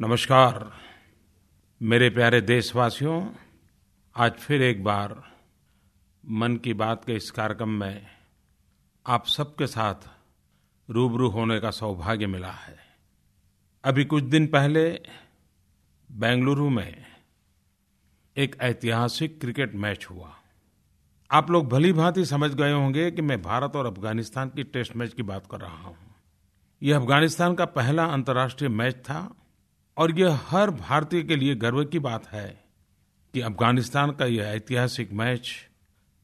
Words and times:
नमस्कार। 0.00 0.72
मेरे 1.82 2.10
प्यारे 2.10 2.40
देशवासियों, 2.40 3.30
आज 4.16 4.32
फिर 4.32 4.62
एक 4.62 4.84
बार 4.84 5.22
मन 6.28 6.56
की 6.56 6.74
बात 6.74 7.04
के 7.04 7.12
इस 7.12 7.30
कार्यक्रम 7.30 7.68
में 7.68 8.06
आप 9.06 9.26
सबके 9.26 9.66
साथ 9.66 9.94
रूबरू 10.90 11.28
होने 11.28 11.60
का 11.60 11.70
सौभाग्य 11.70 12.26
मिला 12.26 12.50
है। 12.50 12.78
अभी 13.84 14.04
कुछ 14.04 14.22
दिन 14.22 14.46
पहले 14.46 15.00
बेंगलुरु 16.12 16.70
में 16.70 17.04
एक 18.36 18.56
ऐतिहासिक 18.60 19.40
क्रिकेट 19.40 19.74
मैच 19.74 20.06
हुआ। 20.10 20.36
आप 21.30 21.50
लोग 21.50 21.68
भली 21.68 21.92
भांति 21.92 22.24
समझ 22.24 22.54
गए 22.54 22.72
होंगे 22.72 23.10
कि 23.10 23.22
मैं 23.22 23.42
भारत 23.42 23.76
और 23.76 23.86
अफ़गानिस्तान 23.86 24.48
की 24.48 24.64
टेस्ट 24.64 24.96
मैच 24.96 25.14
की 25.14 25.22
बात 25.22 25.46
कर 25.50 25.60
रहा 25.60 25.76
हूँ। 25.76 25.96
यह 26.82 26.96
अफ़गानिस्तान 26.96 27.54
का 27.54 27.64
पहला 27.64 28.04
अंतर्राष्ट्रीय 28.04 28.70
मैच 28.70 28.94
था 28.94 29.34
और 29.98 30.18
यह 30.18 30.40
हर 30.46 30.70
भारतीय 30.70 31.22
के 31.22 31.36
लिए 31.36 31.54
गर्व 31.54 31.84
की 31.84 31.98
बात 31.98 32.26
है 32.26 32.64
कि 33.34 33.40
अफ़गानिस्तान 33.40 34.10
का 34.10 34.24
यह 34.24 34.44
ऐतिहासिक 34.44 35.12
मैच 35.12 35.50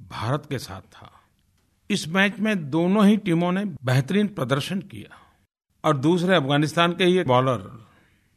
भारत 0.03 0.47
के 0.49 0.59
साथ 0.59 0.81
था। 0.81 1.11
इस 1.91 2.09
मैच 2.09 2.39
में 2.39 2.71
दोनों 2.71 3.07
ही 3.07 3.17
टीमों 3.17 3.53
ने 3.53 3.65
बेहतरीन 3.65 4.27
प्रदर्शन 4.27 4.81
किया। 4.81 5.19
और 5.85 5.97
दूसरे 5.97 6.37
अफ़गानिस्तान 6.37 6.93
के 6.93 7.05
ही 7.05 7.23
बॉलर 7.23 7.87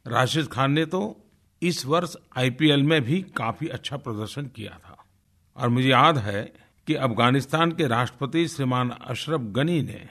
राशिद 0.07 0.47
खान 0.47 0.71
ने 0.71 0.85
तो 0.85 1.21
इस 1.61 1.85
वर्ष 1.85 2.15
आईपीएल 2.37 2.83
में 2.83 3.01
भी 3.01 3.21
काफ़ी 3.21 3.67
अच्छा 3.67 3.97
प्रदर्शन 3.97 4.45
किया 4.45 4.71
था। 4.71 5.05
और 5.57 5.69
मुझे 5.69 5.89
याद 5.89 6.17
है 6.17 6.53
कि 6.87 6.93
अफ़गानिस्तान 6.93 7.71
के 7.71 7.87
राष्ट्रपति 7.87 8.47
श्रीमान 8.47 8.89
अशरफ 8.89 9.41
गनी 9.41 9.81
ने 9.81 10.09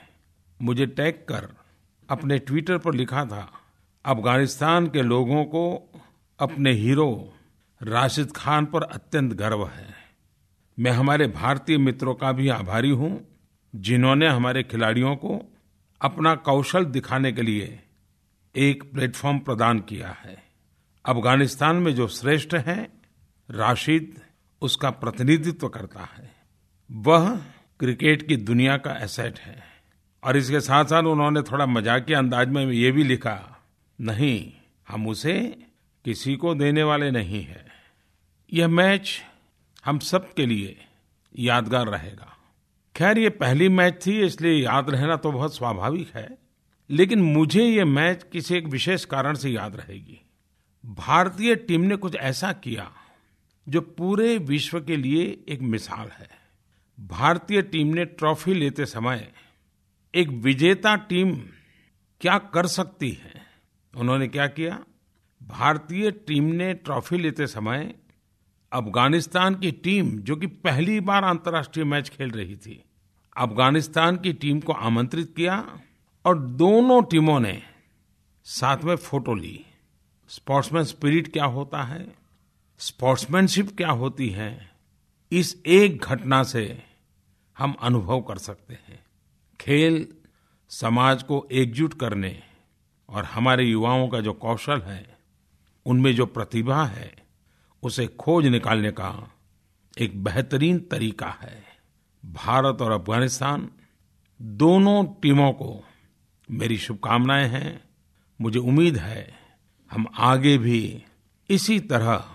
मुझे 0.61 0.85
टैग 0.85 1.15
कर 1.15 1.55
अपने 2.09 2.39
ट्विटर 2.39 2.77
पर 2.77 2.93
लिखा 2.93 3.25
था 3.25 3.51
अफ़गानिस्तान 4.07 4.87
के 4.87 5.01
लोगों 5.01 5.45
को 5.45 5.91
अपने 6.39 6.71
हीरो 6.71 7.33
राशिद 7.83 8.33
खान 8.35 8.65
पर 8.65 8.83
अत्यंत 8.83 9.33
गर्व 9.33 9.65
है। 9.65 9.95
मैं 10.79 10.91
हमारे 10.91 11.27
भारतीय 11.27 11.77
मित्रों 11.77 12.15
का 12.15 12.31
भी 12.31 12.49
आभारी 12.49 12.89
हूँ, 12.89 13.27
जिन्होंने 13.75 14.27
हमारे 14.27 14.63
खिलाड़ियों 14.63 15.15
को 15.15 15.53
अपना 16.01 16.35
कौशल 16.35 16.85
दिखाने 16.85 17.31
के 17.31 17.41
लिए 17.41 17.79
एक 18.55 18.91
प्लेटफॉर्म 18.93 19.39
प्रदान 19.39 19.79
किया 19.79 20.09
है। 20.09 20.43
अफ़गानिस्तान 21.05 21.75
में 21.75 21.95
जो 21.95 22.07
श्रेष्ठ 22.07 22.53
हैं, 22.53 23.01
राशिद 23.51 24.21
उसका 24.61 24.89
प्रतिनिधित्व 24.89 25.69
करता 25.69 25.99
है। 25.99 26.31
वह 26.91 27.37
क्रिकेट 27.79 28.27
की 28.27 28.35
दुनिया 28.35 28.77
का 28.77 28.91
एसेट 28.91 29.39
है। 29.39 29.63
और 30.23 30.37
इसके 30.37 30.59
साथ 30.59 30.85
साथ 30.85 31.03
उन्होंने 31.03 31.41
थोड़ा 31.41 31.65
मजाकिया 31.65 32.19
अंदाज 32.19 32.47
में 32.47 32.71
ये 32.71 32.91
भी 32.91 33.03
लिखा 33.03 33.53
नहीं, 34.01 34.51
हम 34.87 35.07
उसे 35.07 35.65
किसी 36.05 36.35
को 36.35 36.53
देने 36.55 36.83
वाले 36.83 37.11
नहीं 37.11 37.43
हैं। 37.43 37.65
यह 38.53 38.67
मैच 38.67 39.21
हम 39.85 39.99
सब 39.99 40.33
के 40.33 40.45
लिए 40.45 40.85
यादगार 41.39 41.87
रहेगा। 41.87 42.37
खैर, 42.95 43.17
ये 43.17 43.29
पहली 43.29 43.69
मैच 43.69 44.05
थी, 44.05 44.21
इसलिए 44.21 44.63
याद 44.63 44.89
रहना 44.89 45.15
तो 45.15 45.31
बहुत 45.31 45.55
स्वाभाविक 45.55 46.15
है, 46.15 46.37
लेकिन 46.89 47.21
मुझे 47.21 47.63
ये 47.63 47.83
मैच 47.83 48.25
किसी 48.31 48.55
एक 48.55 48.65
विशेष 48.65 49.05
कारण 49.05 49.35
से 49.35 49.49
याद 49.49 49.75
रहेगी। 49.75 50.21
भारतीय 50.85 51.55
टीम 51.55 51.81
ने 51.81 51.95
कुछ 51.95 52.15
ऐसा 52.15 52.51
किया 52.53 52.91
जो 53.67 53.81
पूरे 53.81 54.37
विश्व 54.37 54.79
के 54.81 54.95
लिए 54.95 55.43
एक 55.49 55.61
मिसाल 55.61 56.07
है। 56.07 56.29
भारतीय 56.99 57.61
टीम 57.61 57.87
ने 57.87 58.05
ट्रॉफी 58.05 58.53
लेते 58.53 58.85
समय 58.85 59.31
एक 60.13 60.27
विजेता 60.27 60.95
टीम 60.95 61.35
क्या 62.21 62.37
कर 62.37 62.67
सकती 62.67 63.09
है? 63.09 63.36
उन्होंने 63.97 64.27
क्या 64.27 64.47
किया? 64.47 64.83
भारतीय 65.43 66.11
टीम 66.11 66.43
ने 66.43 66.73
ट्रॉफी 66.73 67.17
लेते 67.17 67.47
समय 67.47 67.93
अफ़गानिस्तान 68.73 69.55
की 69.55 69.71
टीम, 69.71 70.09
जो 70.19 70.35
कि 70.35 70.47
पहली 70.47 70.99
बार 70.99 71.23
अंतर्राष्ट्रीय 71.23 71.85
मैच 71.85 72.09
खेल 72.09 72.31
रही 72.31 72.55
थी, 72.55 72.83
अफ़गानिस्तान 73.37 74.17
की 74.17 74.33
टीम 74.33 74.59
को 74.59 74.73
आमंत्रित 74.73 75.33
किया 75.35 75.79
और 76.25 76.39
दोनों 76.39 77.01
टीमों 77.03 77.39
ने 77.39 77.61
साथ 78.43 78.77
में 78.77 78.95
फ़ोटो 78.95 79.33
ली। 79.33 79.65
स्पोर्ट्समैन 80.29 80.83
स्पिरिट 80.83 81.33
क्या 81.33 81.45
होता 81.45 81.83
है? 81.83 82.15
स्पोर्ट्समैनशिप 82.79 83.77
क्या 83.77 83.89
होती 83.91 84.29
है? 84.29 84.71
इस 85.31 85.61
एक 85.65 86.01
घटना 86.01 86.43
से 86.43 86.83
हम 87.57 87.75
अनुभव 87.81 88.21
कर 88.21 88.37
सकते 88.37 88.73
हैं। 88.73 88.99
खेल 89.59 90.07
समाज 90.69 91.23
को 91.23 91.47
एकजुट 91.51 91.93
करने 91.93 92.43
और 93.09 93.25
हमारे 93.25 93.63
युवाओं 93.63 94.07
का 94.07 94.21
जो 94.21 94.33
कौशल 94.33 94.81
है, 94.81 95.17
उनमें 95.85 96.15
जो 96.15 96.25
प्रतिभा 96.25 96.85
है, 96.85 97.15
उसे 97.83 98.07
खोज 98.07 98.45
निकालने 98.45 98.91
का 98.91 99.31
एक 99.99 100.23
बेहतरीन 100.23 100.79
तरीका 100.79 101.37
है। 101.41 101.63
भारत 102.25 102.77
और 102.81 102.91
अफ़गानिस्तान 102.91 103.69
दोनों 104.41 105.05
टीमों 105.05 105.51
को 105.51 105.83
मेरी 106.51 106.77
शुभकामनाएँ 106.77 107.47
हैं। 107.47 107.83
मुझे 108.41 108.59
उम्मीद 108.59 108.97
है 108.97 109.39
हम 109.91 110.07
आगे 110.17 110.57
भी 110.57 111.03
इसी 111.49 111.79
तरह 111.79 112.25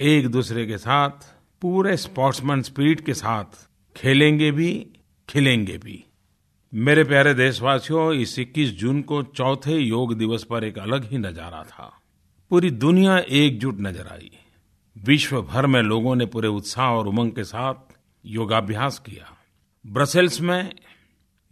एक 0.00 0.28
दूसरे 0.28 0.66
के 0.66 0.78
साथ, 0.78 1.10
पूरे 1.60 1.96
स्पोर्ट्समैन 1.96 2.62
स्पिरिट 2.62 3.06
के 3.06 3.14
साथ 3.14 3.68
खेलेंगे 3.96 4.50
भी, 4.50 4.86
खिलेंगे 5.28 5.78
भी। 5.78 6.04
मेरे 6.74 7.04
प्यारे 7.04 7.34
देशवासियों, 7.34 8.12
इस 8.12 8.38
21 8.38 8.70
जून 8.70 9.02
को 9.02 9.22
चौथे 9.22 9.78
योग 9.78 10.14
दिवस 10.18 10.44
पर 10.44 10.64
एक 10.64 10.78
अलग 10.78 11.04
ही 11.04 11.18
नज़ारा 11.18 11.62
था। 11.62 12.00
पूरी 12.50 12.70
दुनिया 12.70 13.18
एकजुट 13.18 13.76
नज़र 13.80 14.06
आई। 14.06 14.30
विश्व 14.98 15.42
भर 15.42 15.66
में 15.66 15.82
लोगों 15.82 16.16
ने 16.16 16.26
पूरे 16.26 16.48
उत्साह 16.48 16.86
और 16.86 17.06
उमंग 17.06 17.32
के 17.32 17.44
साथ 17.44 17.74
योगाभ्यास 18.26 18.98
किया। 18.98 19.36
ब्रसेल्स 19.86 20.40
में 20.40 20.72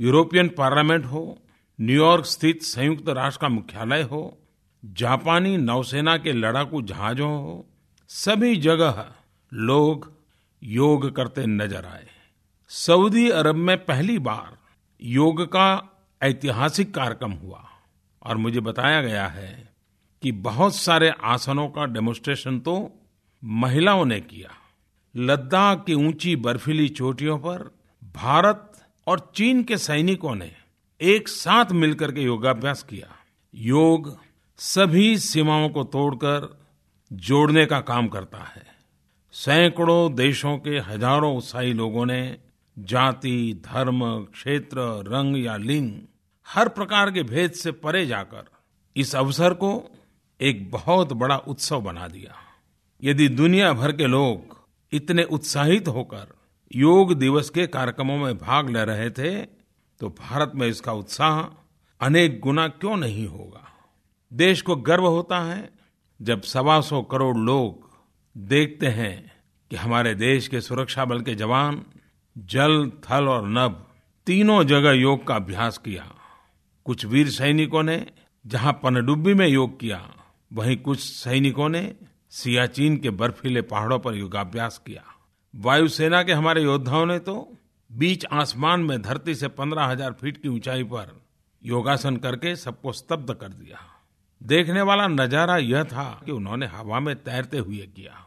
यूरोपियन 0.01 0.49
पार्लियामेंट 0.49 1.05
हो 1.05 1.39
न्यूयॉर्क 1.81 2.25
स्थित 2.25 2.63
संयुक्त 2.63 3.09
राष्ट्र 3.09 3.41
का 3.43 3.49
मुख्यालय 3.49 4.03
हो, 4.03 4.39
जापानी 4.85 5.57
नौसेना 5.57 6.17
के 6.17 6.33
लड़ाकू 6.33 6.83
जहाजों 6.83 7.31
हो, 7.31 7.67
सभी 8.09 8.57
जगह 8.57 9.05
लोग 9.55 10.13
योग 10.63 11.17
करते 11.17 11.47
नज़र 11.47 11.85
आए। 11.85 12.07
सऊदी 12.69 13.29
अरब 13.31 13.55
में 13.55 13.85
पहली 13.85 14.19
बार 14.19 14.68
योग 15.03 15.43
का 15.43 15.69
ऐतिहासिक 16.23 16.95
कार्यक्रम 16.95 17.33
हुआ 17.33 17.65
और 18.23 18.37
मुझे 18.37 18.61
बताया 18.61 19.03
गया 19.03 19.27
है 19.27 19.73
कि 20.23 20.33
बहुत 20.33 20.75
सारे 20.77 21.13
आसनों 21.25 21.69
का 21.69 21.85
डेमोन्स्ट्रेशन 21.85 22.59
तो 22.59 22.75
महिलाओं 23.43 24.05
ने 24.05 24.21
किया। 24.21 24.51
लद्दाख 25.15 25.85
की 25.85 25.95
ऊँची 25.95 26.35
बर्फीली 26.37 26.89
चोटियों 26.89 27.39
पर 27.39 27.63
भारत 28.15 28.73
और 29.07 29.33
चीन 29.35 29.63
के 29.65 29.77
सैनिकों 29.77 30.35
ने 30.35 30.51
एक 31.01 31.29
साथ 31.29 31.73
मिलकर 31.73 32.13
के 32.13 32.23
योगाभ्यास 32.23 32.83
किया। 32.83 33.15
योग 33.55 34.17
सभी 34.59 35.17
सीमाओं 35.19 35.69
को 35.69 35.85
तोड़कर 35.85 36.49
जोड़ने 37.13 37.67
का 37.67 37.81
काम 37.81 38.09
करता 38.09 38.39
है। 38.39 38.67
सैकड़ों 39.35 40.15
देशों 40.15 40.57
के 40.59 40.79
हज़ारों 40.79 41.37
उत्साही 41.37 41.73
लोगों 41.73 42.07
ने 42.07 42.21
जाति, 42.79 43.63
धर्म, 43.65 44.25
क्षेत्र, 44.25 44.81
रंग 45.09 45.45
या 45.45 45.57
लिंग, 45.57 45.93
हर 46.47 46.69
प्रकार 46.69 47.11
के 47.11 47.23
भेद 47.23 47.53
से 47.53 47.73
परे 47.73 48.07
जाकर 48.07 48.45
इस 48.97 49.15
अवसर 49.15 49.55
को 49.55 49.91
एक 50.41 50.71
बहुत 50.71 51.13
बड़ा 51.13 51.37
उत्सव 51.37 51.81
बना 51.81 52.09
दिया। 52.09 52.35
यदि 53.03 53.29
दुनिया 53.29 53.73
भर 53.73 53.93
के 53.93 54.07
लोग 54.07 54.57
इतने 54.93 55.23
उत्साहित 55.23 55.89
होकर 55.89 56.35
योग 56.77 57.13
दिवस 57.15 57.51
के 57.51 57.67
कार्यक्रमों 57.67 58.17
में 58.17 58.39
भाग 58.39 58.71
ले 58.71 58.85
रहे 58.85 59.11
थे 59.11 59.43
तो 60.01 60.09
भारत 60.09 60.53
में 60.55 60.67
इसका 60.67 60.93
उत्साह 60.93 61.41
अनेक 62.07 62.41
गुना 62.41 62.69
क्यों 62.69 62.97
नहीं 62.97 63.27
होगा? 63.27 63.67
देश 64.33 64.63
को 64.63 64.77
गर्व 64.77 65.07
होता 65.07 65.39
है 65.41 65.71
जब 66.23 66.43
सवा 66.43 66.81
सौ 66.81 67.03
करोड़ 67.03 67.37
लोग 67.37 67.91
देखते 68.37 68.87
हैं 68.87 69.33
कि 69.71 69.77
हमारे 69.77 70.15
देश 70.15 70.49
के 70.49 70.61
सुरक्षा 70.61 71.05
बल 71.05 71.21
के 71.21 71.35
जवान 71.35 71.85
जल, 72.39 72.91
थल 73.05 73.29
और 73.29 73.49
नभ, 73.49 73.85
तीनों 74.27 74.63
जगह 74.65 74.93
योग 74.93 75.27
का 75.27 75.35
अभ्यास 75.37 75.79
किया। 75.79 76.05
कुछ 76.87 77.05
वीर 77.07 77.29
सैनिकों 77.31 77.83
ने, 77.83 78.07
जहाँ 78.45 78.73
पनडुब्बी 78.83 79.35
में 79.35 79.47
योग 79.47 79.79
किया, 79.81 80.01
वहीं 80.51 80.77
कुछ 80.77 81.01
सैनिकों 81.01 81.69
ने 81.69 81.95
सियाचिन 82.33 82.97
के 82.97 83.11
बर्फीले 83.13 83.63
पहाड़ों 83.63 83.99
पर 83.99 84.15
योगाभ्यास 84.15 84.81
किया। 84.87 85.03
वायुसेना 85.55 86.23
के 86.23 86.33
हमारे 86.33 86.63
योद्धाओं 86.63 87.07
ने 87.07 87.19
तो 87.19 87.37
बीच 87.91 88.27
आसमान 88.27 88.81
में 88.81 89.01
धरती 89.03 89.35
से 89.35 89.49
पंद्रह 89.51 89.85
हज़ार 89.85 90.13
फीट 90.13 90.43
की 90.43 90.49
ऊंचाई 90.49 90.85
पर 90.85 91.21
योगासन 91.63 92.17
करके 92.17 92.55
सबको 92.57 92.93
स्तब्ध 92.93 93.35
कर 93.35 93.49
दिया। 93.49 93.79
देखने 94.41 94.83
वाला 94.83 95.07
नज़ारा 95.09 95.57
यह 95.57 95.85
था 95.85 96.09
कि 96.27 96.33
उन्होंने 96.33 96.67
हवा 96.67 97.01
में 97.01 97.15
तैरते 97.17 97.59
हुए 97.59 97.87
किया, 97.97 98.27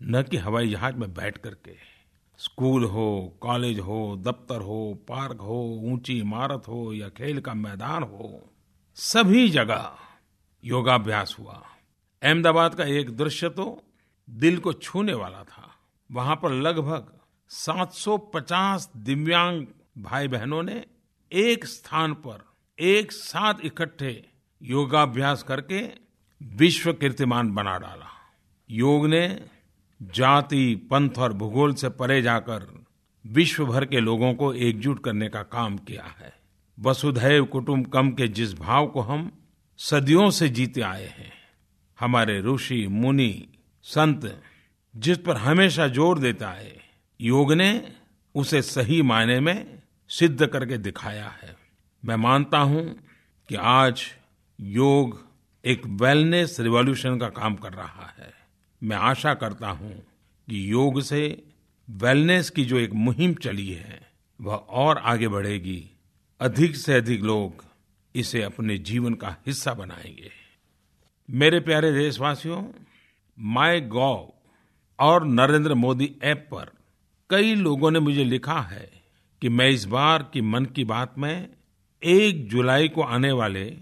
न 0.00 0.22
कि 0.22 0.36
हवाई 0.36 0.70
जहाज़ 0.70 0.96
में 0.96 1.12
बैठ 1.14 1.38
करके। 1.38 1.76
स्कूल 2.38 2.84
हो, 2.84 3.38
कॉलेज 3.40 3.78
हो, 3.78 4.16
दफ्तर 4.16 4.60
हो, 4.60 4.94
पार्क 5.08 5.40
हो, 5.40 5.80
ऊँची 5.82 6.18
इमारत 6.18 6.68
हो 6.68 6.92
या 6.92 7.08
खेल 7.08 7.40
का 7.40 7.54
मैदान 7.54 8.02
हो, 8.02 8.50
सभी 8.94 9.48
जगह 9.48 9.90
योगाभ्यास 10.64 11.36
हुआ। 11.38 11.62
अहमदाबाद 12.22 12.74
का 12.74 12.84
एक 12.84 13.16
दृश्य 13.16 13.48
तो 13.48 13.82
दिल 14.30 14.58
को 14.58 14.72
छूने 14.72 15.14
वाला 15.14 15.42
था। 15.44 15.70
वहाँ 16.10 16.36
पर 16.36 16.50
लगभग 16.50 17.12
750 17.50 18.88
दिव्यांग 18.96 19.66
भाई 19.98 20.28
बहनों 20.28 20.62
ने 20.62 20.84
एक 21.32 21.64
स्थान 21.64 22.14
पर 22.14 22.44
एक 22.78 23.12
साथ 23.12 23.54
इकट्ठे 23.64 24.28
योगाभ्यास 24.62 25.42
करके 25.42 25.88
विश्व 26.42 26.92
कीर्तिमान 26.92 27.54
बना 27.54 27.78
डाला। 27.78 28.10
योग 28.70 29.06
ने 29.06 29.44
जाति, 30.02 30.88
पंथ 30.90 31.18
और 31.18 31.32
भूगोल 31.32 31.74
से 31.74 31.88
परे 31.88 32.22
जाकर 32.22 32.66
विश्व 33.26 33.66
भर 33.66 33.84
के 33.84 34.00
लोगों 34.00 34.34
को 34.34 34.52
एकजुट 34.54 35.04
करने 35.04 35.28
का 35.28 35.42
काम 35.42 35.76
किया 35.78 36.04
है। 36.18 36.32
वसुधैव 36.80 37.44
कुटुंबकम 37.44 38.10
के 38.10 38.28
जिस 38.28 38.58
भाव 38.58 38.86
को 38.86 39.00
हम 39.00 39.30
सदियों 39.78 40.30
से 40.30 40.48
जीते 40.48 40.80
आए 40.80 41.06
हैं, 41.06 41.32
हमारे 42.00 42.40
ऋषि, 42.40 42.86
मुनि, 42.90 43.48
संत, 43.82 44.42
जिस 44.96 45.18
पर 45.18 45.36
हमेशा 45.36 45.88
ज़ोर 45.88 46.18
देता 46.18 46.48
है, 46.48 46.76
योग 47.20 47.52
ने 47.52 47.92
उसे 48.34 48.62
सही 48.62 49.02
मायने 49.02 49.40
में 49.40 49.78
सिद्ध 50.08 50.46
करके 50.46 50.78
दिखाया 50.78 51.28
है। 51.42 51.56
मैं 52.04 52.16
मानता 52.16 52.58
हूँ 52.58 52.84
कि 53.48 53.54
आज 53.54 54.02
योग 54.60 55.26
एक 55.64 55.86
वेलनेस 55.86 56.56
रिवॉल्यूशन 56.60 57.18
का 57.18 57.28
काम 57.28 57.54
कर 57.54 57.72
रहा 57.72 58.14
है। 58.18 58.47
मैं 58.82 58.96
आशा 58.96 59.34
करता 59.34 59.68
हूँ 59.68 59.94
कि 60.50 60.72
योग 60.72 61.00
से 61.00 61.42
वेलनेस 61.90 62.50
की 62.50 62.64
जो 62.64 62.78
एक 62.78 62.92
मुहिम 62.92 63.34
चली 63.34 63.72
है, 63.72 64.10
वह 64.40 64.54
और 64.54 64.98
आगे 64.98 65.28
बढ़ेगी। 65.28 65.90
अधिक 66.40 66.76
से 66.76 66.94
अधिक 66.94 67.22
लोग 67.22 67.64
इसे 68.14 68.42
अपने 68.42 68.78
जीवन 68.78 69.14
का 69.14 69.36
हिस्सा 69.46 69.74
बनाएँगे। 69.74 70.30
मेरे 71.30 71.60
प्यारे 71.60 71.92
देशवासियों, 71.92 72.64
माय 73.38 73.80
गॉव 73.80 74.32
और 74.98 75.26
नरेंद्र 75.26 75.74
मोदी 75.74 76.16
ऐप 76.22 76.48
पर 76.50 76.70
कई 77.30 77.54
लोगों 77.54 77.90
ने 77.90 77.98
मुझे 77.98 78.24
लिखा 78.24 78.60
है 78.60 78.90
कि 79.40 79.48
मैं 79.48 79.68
इस 79.68 79.84
बार 79.84 80.30
की 80.32 80.40
मन 80.40 80.64
की 80.64 80.84
बात 80.84 81.18
में 81.18 81.48
एक 82.02 82.48
जुलाई 82.48 82.88
को 82.88 83.02
आने 83.02 83.32
वाले 83.32 83.76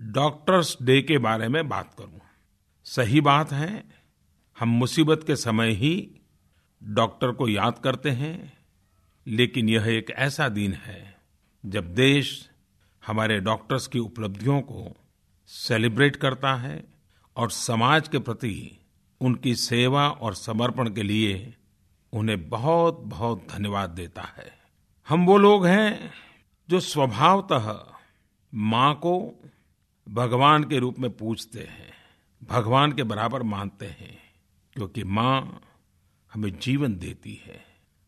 डॉक्टर्स 0.00 0.76
डे 0.82 1.02
के 1.02 1.18
बारे 1.18 1.48
में 1.48 1.68
बात 1.68 1.94
करूँ। 1.98 2.20
सही 2.84 3.20
बात 3.20 3.52
है 3.52 4.01
हम 4.62 4.68
मुसीबत 4.68 5.24
के 5.26 5.36
समय 5.36 5.70
ही 5.70 6.20
डॉक्टर 6.82 7.32
को 7.32 7.48
याद 7.48 7.78
करते 7.78 8.10
हैं, 8.10 8.52
लेकिन 9.26 9.68
यह 9.68 9.86
एक 9.86 10.10
ऐसा 10.10 10.48
दिन 10.48 10.72
है 10.72 11.16
जब 11.66 11.94
देश 11.94 12.50
हमारे 13.06 13.40
डॉक्टर्स 13.40 13.86
की 13.86 13.98
उपलब्धियों 13.98 14.60
को 14.60 14.96
सेलिब्रेट 15.46 16.16
करता 16.16 16.54
है 16.54 16.84
और 17.36 17.50
समाज 17.50 18.08
के 18.08 18.18
प्रति 18.18 18.78
उनकी 19.20 19.54
सेवा 19.54 20.08
और 20.08 20.34
समर्पण 20.34 20.90
के 20.90 21.02
लिए 21.02 21.54
उन्हें 22.12 22.48
बहुत 22.48 23.00
बहुत 23.00 23.46
धन्यवाद 23.52 23.90
देता 23.90 24.22
है। 24.22 24.50
हम 25.08 25.26
वो 25.26 25.38
लोग 25.38 25.66
हैं 25.66 26.12
जो 26.70 26.80
स्वभावतः 26.80 27.74
माँ 28.54 28.94
को 28.94 29.40
भगवान 30.08 30.64
के 30.64 30.78
रूप 30.78 30.98
में 30.98 31.10
पूछते 31.10 31.60
हैं, 31.60 31.92
भगवान 32.50 32.92
के 32.92 33.02
बराबर 33.02 33.42
मानते 33.42 33.86
हैं। 33.86 34.31
क्योंकि 34.76 35.04
माँ 35.04 35.60
हमें 36.32 36.58
जीवन 36.58 36.96
देती 36.96 37.34
है। 37.46 37.60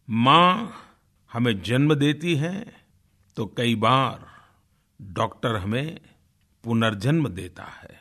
माँ 0.08 0.72
हमें 1.30 1.60
जन्म 1.62 1.94
देती 1.94 2.34
है 2.36 2.64
तो 3.36 3.46
कई 3.46 3.74
बार 3.74 4.26
डॉक्टर 5.00 5.56
हमें 5.56 6.00
पुनर्जन्म 6.64 7.28
देता 7.28 7.64
है। 7.64 7.96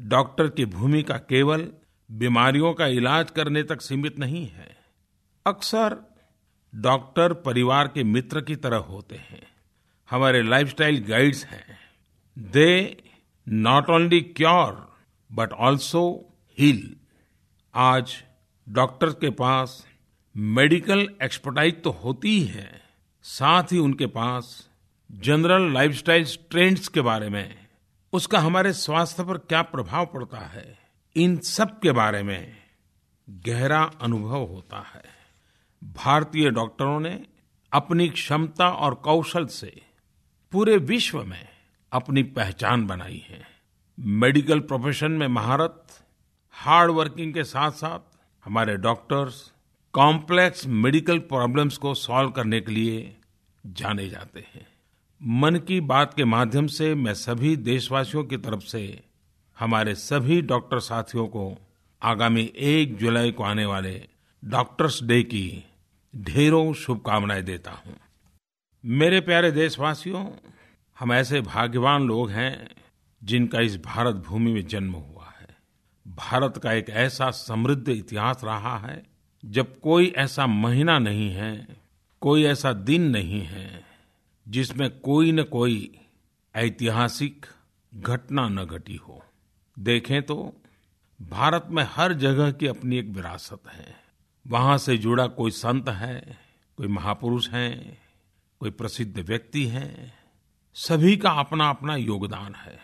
डॉक्टर 0.00 0.48
की 0.48 0.64
भूमिका 0.66 1.16
केवल 1.28 1.68
बीमारियों 2.10 2.72
का 2.74 2.86
इलाज 2.86 3.30
करने 3.30 3.62
तक 3.62 3.80
सीमित 3.80 4.18
नहीं 4.18 4.46
है। 4.46 4.76
अक्सर 5.46 5.96
डॉक्टर 6.74 7.32
परिवार 7.32 7.88
के 7.88 8.04
मित्र 8.04 8.40
की 8.40 8.56
तरह 8.56 8.76
होते 8.76 9.16
हैं। 9.16 9.46
हमारे 10.08 10.42
लाइफस्टाइल 10.42 11.04
गाइड्स 11.08 11.44
हैं। 11.44 11.78
They 12.36 13.02
not 13.46 13.90
only 13.90 14.20
cure, 14.20 14.96
but 15.30 15.52
also 15.52 16.04
heal. 16.58 16.96
आज 17.74 18.12
डॉक्टर 18.66 19.10
के 19.12 19.28
पास 19.30 19.72
मेडिकल 20.34 21.00
एक्सपर्टाइज 21.22 21.82
तो 21.82 21.90
होती 21.94 22.30
ही 22.30 22.44
है, 22.44 22.80
साथ 23.24 23.72
ही 23.72 23.78
उनके 23.78 24.06
पास 24.06 24.48
जनरल 25.10 25.72
लाइफस्टाइल 25.72 26.26
ट्रेंड्स 26.50 26.88
के 26.88 27.00
बारे 27.00 27.28
में, 27.28 27.54
उसका 28.12 28.38
हमारे 28.38 28.72
स्वास्थ्य 28.72 29.24
पर 29.24 29.38
क्या 29.38 29.62
प्रभाव 29.64 30.06
पड़ता 30.06 30.38
है, 30.46 30.78
इन 31.16 31.36
सब 31.38 31.78
के 31.80 31.92
बारे 31.92 32.22
में 32.22 32.56
गहरा 33.28 33.82
अनुभव 34.02 34.46
होता 34.46 34.82
है। 34.86 35.04
भारतीय 35.82 36.50
डॉक्टरों 36.50 36.98
ने 37.00 37.18
अपनी 37.72 38.08
क्षमता 38.08 38.68
और 38.68 38.94
कौशल 39.04 39.46
से 39.52 39.80
पूरे 40.52 40.76
विश्व 40.76 41.22
में 41.24 41.48
अपनी 41.92 42.22
पहचान 42.22 42.86
बनाई 42.86 43.24
है। 43.28 43.46
मेडिकल 43.98 44.60
प्रोफेशन 44.60 45.12
में 45.12 45.28
महारत 45.28 46.00
हार्ड 46.60 46.90
वर्किंग 46.90 47.34
के 47.34 47.44
साथ 47.44 47.70
साथ 47.70 48.18
हमारे 48.44 48.76
डॉक्टर्स 48.76 49.52
कॉम्प्लेक्स 49.92 50.66
मेडिकल 50.66 51.18
प्रॉब्लम्स 51.18 51.76
को 51.76 51.94
सॉल्व 51.94 52.30
करने 52.30 52.60
के 52.60 52.72
लिए 52.72 53.16
जाने 53.66 54.08
जाते 54.08 54.40
हैं। 54.40 54.66
मन 55.22 55.56
की 55.56 55.80
बात 55.80 56.14
के 56.14 56.24
माध्यम 56.24 56.66
से 56.66 56.94
मैं 56.94 57.14
सभी 57.14 57.56
देशवासियों 57.56 58.24
की 58.24 58.36
तरफ़ 58.36 58.60
से 58.60 59.02
हमारे 59.58 59.94
सभी 59.94 60.42
डॉक्टर 60.42 60.80
साथियों 60.80 61.26
को 61.26 61.58
आगामी 62.02 62.52
एक 62.56 62.96
जुलाई 62.96 63.32
को 63.32 63.42
आने 63.42 63.66
वाले 63.66 64.08
डॉक्टर्स 64.44 65.02
डे 65.02 65.22
की 65.22 65.64
ढेरों 66.16 66.72
शुभकामनाएँ 66.72 67.42
देता 67.42 67.70
हूँ। 67.70 67.96
मेरे 68.84 69.20
प्यारे 69.20 69.50
देशवासियों, 69.50 70.26
हम 70.98 71.12
ऐसे 71.12 71.40
भाग्यवान 71.40 72.02
लोग 72.02 72.30
हैं 72.30 72.68
जिनका 73.24 73.60
इस 73.60 73.76
भारत 73.76 74.14
भूमि 74.14 74.52
में 74.52 74.66
जन्म 74.66 74.92
हुआ। 74.92 75.17
भारत 76.18 76.56
का 76.62 76.72
एक 76.72 76.90
ऐसा 76.90 77.30
समृद्ध 77.30 77.88
इतिहास 77.88 78.40
रहा 78.44 78.78
है, 78.78 79.06
जब 79.44 79.80
कोई 79.80 80.06
ऐसा 80.06 80.46
महीना 80.46 80.98
नहीं 80.98 81.30
है, 81.30 81.76
कोई 82.20 82.44
ऐसा 82.44 82.72
दिन 82.72 83.02
नहीं 83.02 83.42
है, 83.42 83.84
जिसमें 84.48 85.00
कोई 85.00 85.32
न 85.32 85.42
कोई 85.42 85.98
ऐतिहासिक 86.54 87.46
घटना 87.94 88.48
न 88.48 88.64
घटी 88.64 88.96
हो। 88.96 89.24
देखें 89.78 90.22
तो 90.22 90.54
भारत 91.22 91.66
में 91.70 91.86
हर 91.90 92.12
जगह 92.12 92.50
की 92.52 92.66
अपनी 92.66 92.98
एक 92.98 93.08
विरासत 93.08 93.60
है। 93.72 93.96
वहाँ 94.46 94.78
से 94.78 94.98
जुड़ा 94.98 95.26
कोई 95.26 95.50
संत 95.50 95.88
है, 95.88 96.38
कोई 96.76 96.86
महापुरुष 96.86 97.48
है, 97.48 97.98
कोई 98.60 98.70
प्रसिद्ध 98.70 99.18
व्यक्ति 99.18 99.66
है, 99.66 100.12
सभी 100.74 101.16
का 101.16 101.30
अपना 101.30 101.70
अपना 101.70 101.96
योगदान 101.96 102.54
है, 102.54 102.78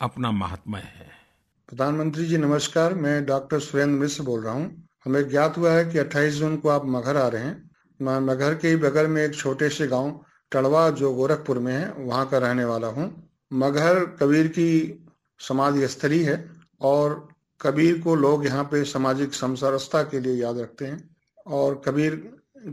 अपना 0.00 0.30
महात्मा 0.30 0.78
है। 0.78 1.23
प्रधानमंत्री 1.68 2.24
जी, 2.26 2.36
नमस्कार। 2.36 2.94
मैं 2.94 3.24
डॉक्टर 3.26 3.60
सुरेंद्र 3.60 3.98
मिश्र 4.00 4.22
बोल 4.22 4.40
रहा 4.40 4.52
हूँ। 4.54 4.88
हमें 5.04 5.28
ज्ञात 5.28 5.56
हुआ 5.58 5.70
है 5.72 5.84
कि 5.84 5.98
28 5.98 6.34
जून 6.34 6.56
को 6.56 6.68
आप 6.68 6.84
मगहर 6.86 7.16
आ 7.16 7.26
रहे 7.28 7.42
हैं। 7.42 7.70
मगहर 8.00 8.54
के 8.54 8.74
बगल 8.76 9.06
में 9.06 9.22
एक 9.24 9.34
छोटे 9.34 9.68
से 9.68 9.86
गाँव 9.86 10.20
टड़वा 10.52 10.88
जो 10.90 11.12
गोरखपुर 11.14 11.58
में 11.58 11.72
है, 11.72 11.92
वहाँ 11.98 12.28
का 12.28 12.38
रहने 12.38 12.64
वाला 12.64 12.88
हूँ। 12.88 13.30
मगहर 13.52 14.04
कबीर 14.20 14.48
की 14.48 15.04
समाधि 15.40 15.88
स्थली 15.88 16.22
है 16.24 16.50
और 16.80 17.28
कबीर 17.60 18.00
को 18.00 18.14
लोग 18.14 18.44
यहाँ 18.46 18.64
पे 18.64 18.84
सामाजिक 18.84 19.34
समसरसता 19.34 20.02
के 20.02 20.20
लिए 20.20 20.34
याद 20.34 20.58
रखते 20.58 20.84
हैं 20.84 21.16
और 21.46 21.82
कबीर 21.86 22.14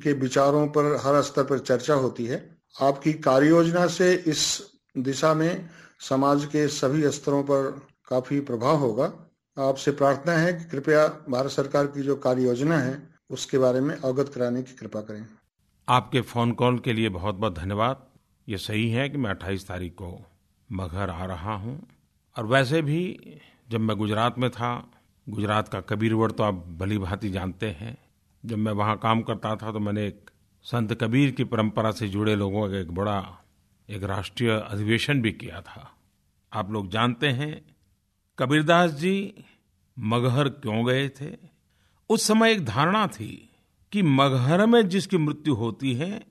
के 0.03 0.13
विचारों 0.13 0.67
पर 0.67 0.95
हर 1.03 1.21
स्तर 1.21 1.43
पर 1.43 1.59
चर्चा 1.59 1.93
होती 1.93 2.25
है। 2.25 2.57
आपकी 2.81 3.13
कार्य 3.13 3.47
योजना 3.47 3.87
से 3.87 4.13
इस 4.13 4.45
दिशा 4.97 5.33
में 5.33 5.69
समाज 6.09 6.45
के 6.45 6.67
सभी 6.67 7.09
स्तरों 7.11 7.43
पर 7.43 7.79
काफ़ी 8.11 8.39
प्रभाव 8.39 8.77
होगा। 8.77 9.11
आपसे 9.57 9.91
प्रार्थना 9.91 10.33
है 10.33 10.53
कि 10.53 10.63
कृपया 10.63 11.07
भारत 11.29 11.51
सरकार 11.51 11.87
की 11.87 12.01
जो 12.01 12.15
कार्य 12.15 12.43
योजना 12.43 12.77
है, 12.77 13.09
उसके 13.29 13.57
बारे 13.57 13.81
में 13.81 13.95
अवगत 13.95 14.31
कराने 14.35 14.61
की 14.63 14.73
कृपा 14.73 15.01
करें। 15.01 15.25
आपके 15.87 16.21
फ़ोन 16.21 16.51
कॉल 16.51 16.79
के 16.79 16.93
लिए 16.93 17.09
बहुत 17.09 17.35
बहुत 17.35 17.55
धन्यवाद। 17.55 18.05
ये 18.47 18.57
सही 18.57 18.89
है 18.89 19.09
कि 19.09 19.17
मैं 19.17 19.29
अट्ठाईस 19.29 19.67
तारीख 19.67 19.93
को 19.93 20.25
मगहर 20.71 21.09
आ 21.09 21.25
रहा 21.25 21.55
हूँ। 21.55 21.87
और 22.35 22.45
वैसे 22.45 22.81
भी 22.81 23.01
जब 23.69 23.79
मैं 23.79 23.97
गुजरात 23.97 24.37
में 24.39 24.49
था, 24.49 24.91
गुजरात 25.27 25.67
का 25.67 25.81
कबीर 25.81 26.13
वर्ड 26.13 26.33
तो 26.33 26.43
आप 26.43 26.63
भली 26.79 26.97
भांति 26.97 27.29
जानते 27.29 27.69
हैं। 27.69 27.97
जब 28.43 28.57
मैं 28.57 28.71
वहाँ 28.71 28.97
काम 28.97 29.21
करता 29.21 29.55
था 29.55 29.71
तो 29.71 29.79
मैंने 29.79 30.07
एक 30.07 30.29
संत 30.65 30.93
कबीर 30.93 31.31
की 31.31 31.43
परंपरा 31.43 31.91
से 31.91 32.07
जुड़े 32.07 32.35
लोगों 32.35 32.69
का 32.69 32.77
एक 32.77 32.91
बड़ा, 32.91 33.19
एक 33.89 34.03
राष्ट्रीय 34.03 34.51
अधिवेशन 34.51 35.21
भी 35.21 35.31
किया 35.31 35.61
था। 35.61 35.91
आप 36.51 36.71
लोग 36.71 36.89
जानते 36.89 37.27
हैं 37.27 37.70
कबीरदास 38.41 38.91
जी 38.91 39.45
मगहर 39.99 40.49
क्यों 40.49 40.87
गए 40.87 41.09
थे? 41.09 41.37
उस 42.09 42.27
समय 42.27 42.51
एक 42.51 42.65
धारणा 42.65 43.07
थी 43.07 43.49
कि 43.91 44.01
मगहर 44.01 44.65
में 44.65 44.89
जिसकी 44.89 45.17
मृत्यु 45.17 45.53
होती 45.53 45.93
है, 45.93 46.27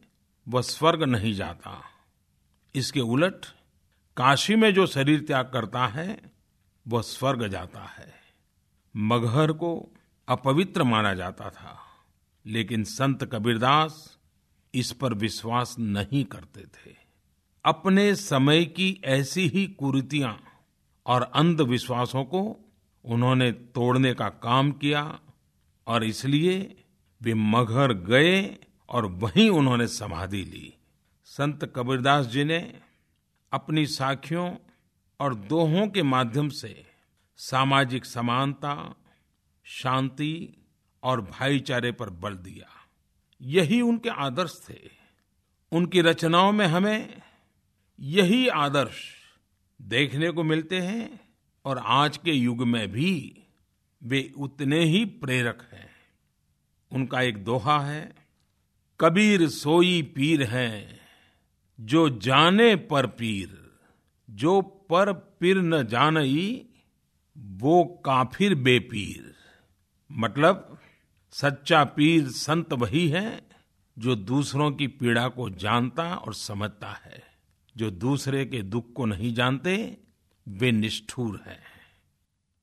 वह 0.49 0.63
स्वर्ग 0.63 1.03
नहीं 1.03 1.35
जाता। 1.35 1.85
इसके 2.75 3.01
उलट 3.01 3.47
काशी 4.17 4.55
में 4.55 4.75
जो 4.75 4.87
शरीर 4.87 5.21
त्याग 5.21 5.45
करता 5.45 5.87
है, 5.87 6.33
वह 6.89 7.03
स्वर्ग 7.03 7.49
जाता 7.49 7.81
है। 7.81 8.15
मगहर 8.97 9.53
को 9.53 9.93
अपवित्र 10.29 10.83
माना 10.83 11.15
जाता 11.15 11.51
था, 11.51 11.79
लेकिन 12.47 12.85
संत 12.85 13.25
कबीरदास 13.25 14.19
इस 14.75 14.93
पर 14.93 15.15
विश्वास 15.15 15.77
नहीं 15.79 16.25
करते 16.25 16.61
थे। 16.61 16.97
अपने 17.65 18.15
समय 18.15 18.65
की 18.65 19.01
ऐसी 19.05 19.49
ही 19.49 19.67
कुरीतियाँ 19.67 20.45
और 21.07 21.23
अंधविश्वासों 21.23 22.25
को 22.25 22.71
उन्होंने 23.05 23.53
तोड़ने 23.53 24.15
का 24.15 24.29
काम 24.29 24.73
किया 24.73 25.21
और 25.87 26.05
इसलिए 26.05 26.85
वे 27.23 27.35
मगहर 27.35 27.93
गए 27.93 28.57
और 28.89 29.07
वहीं 29.07 29.51
उन्होंने 29.51 29.87
समाधि 29.87 30.45
ली। 30.45 30.75
संत 31.25 31.73
कबीरदास 31.77 32.27
जी 32.27 32.45
ने 32.45 32.81
अपनी 33.53 33.87
साखियों 33.87 34.57
और 35.21 35.35
दोहों 35.35 35.89
के 35.89 36.03
माध्यम 36.03 36.49
से 36.49 36.87
सामाजिक 37.37 38.05
समानता, 38.05 38.95
शांति 39.65 40.57
और 41.03 41.21
भाईचारे 41.21 41.93
पर 41.93 42.11
बल 42.11 42.35
दिया। 42.35 42.67
यही 43.43 43.81
उनके 43.81 44.09
आदर्श 44.09 44.67
थे। 44.71 44.91
उनकी 45.73 46.01
रचनाओं 46.01 46.53
में 46.53 46.67
हमें 46.67 47.23
यही 48.01 48.49
आदर्श 48.49 49.20
देखने 49.81 50.31
को 50.31 50.43
मिलते 50.43 50.81
हैं 50.81 51.21
और 51.65 51.79
आज 51.79 52.17
के 52.17 52.33
युग 52.33 52.63
में 52.63 52.93
भी 52.93 53.43
वे 54.05 54.33
उतने 54.39 54.85
ही 54.85 55.05
प्रेरक 55.05 55.69
हैं। 55.73 55.91
उनका 56.93 57.21
एक 57.21 57.45
दोहा 57.45 57.81
है, 57.81 58.15
कबीर 59.01 59.49
सोई 59.49 60.03
पीर 60.03 60.43
है, 60.43 61.01
जो 61.81 62.09
जाने 62.09 62.77
पर 62.77 63.07
पीर, 63.07 63.71
जो 64.31 64.61
पर 64.61 65.13
पीर 65.13 65.57
न 65.57 65.87
जानई, 65.87 66.67
वो 67.39 68.03
काफिर 68.05 68.55
बेपीर। 68.55 69.35
मतलब 70.13 70.79
सच्चा 71.31 71.85
पीर 71.85 72.29
संत 72.29 72.73
वही 72.73 73.09
है, 73.09 73.43
जो 73.99 74.15
दूसरों 74.15 74.73
की 74.73 74.87
पीड़ा 74.87 75.29
को 75.29 75.51
जानता 75.51 76.15
और 76.15 76.35
समझता 76.35 76.89
है। 76.89 77.30
जो 77.81 77.91
दूसरे 77.91 78.45
के 78.45 78.63
दुख 78.63 78.93
को 78.93 79.05
नहीं 79.05 79.35
जानते, 79.35 79.97
वे 80.49 80.73
निष्ठुर 80.73 81.41
हैं। 81.47 81.63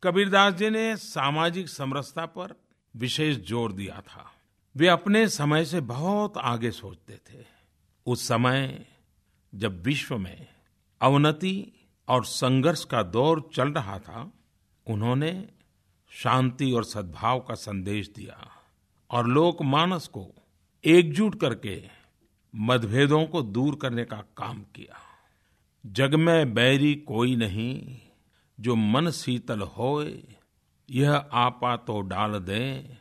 कबीरदास 0.03 0.53
जी 0.53 0.69
ने 0.69 0.95
सामाजिक 0.97 1.69
समरसता 1.69 2.25
पर 2.25 2.53
विशेष 2.95 3.38
ज़ोर 3.38 3.71
दिया 3.71 4.01
था। 4.01 4.31
वे 4.75 4.88
अपने 4.88 5.27
समय 5.27 5.65
से 5.65 5.81
बहुत 5.81 6.38
आगे 6.38 6.71
सोचते 6.71 7.13
थे। 7.13 7.45
उस 8.05 8.27
समय 8.27 8.86
जब 9.55 9.83
विश्व 9.83 10.17
में 10.17 10.47
अवनति 11.01 11.71
और 12.07 12.25
संघर्ष 12.25 12.83
का 12.83 13.03
दौर 13.03 13.50
चल 13.55 13.69
रहा 13.69 14.00
था, 14.00 14.31
उन्होंने 14.88 15.50
शांति 16.12 16.71
और 16.71 16.83
सद्भाव 16.83 17.39
का 17.39 17.53
संदेश 17.53 18.09
दिया 18.15 18.51
और 19.12 19.27
लोकमानस 19.27 20.07
को 20.07 20.27
एकजुट 20.83 21.41
करके 21.41 21.81
मतभेदों 22.55 23.25
को 23.25 23.41
दूर 23.41 23.75
करने 23.75 24.05
का 24.05 24.17
काम 24.38 24.62
किया। 24.75 25.03
जग 25.86 26.15
में 26.15 26.53
बैरी 26.53 26.96
कोई 26.96 27.36
नहीं, 27.36 28.00
जो 28.60 28.75
मन 28.75 29.12
शीतल 29.12 29.60
होए, 29.60 30.24
यह 30.89 31.13
आपा 31.15 31.75
तो 31.77 32.01
डाल 32.01 32.39
दे, 32.39 32.98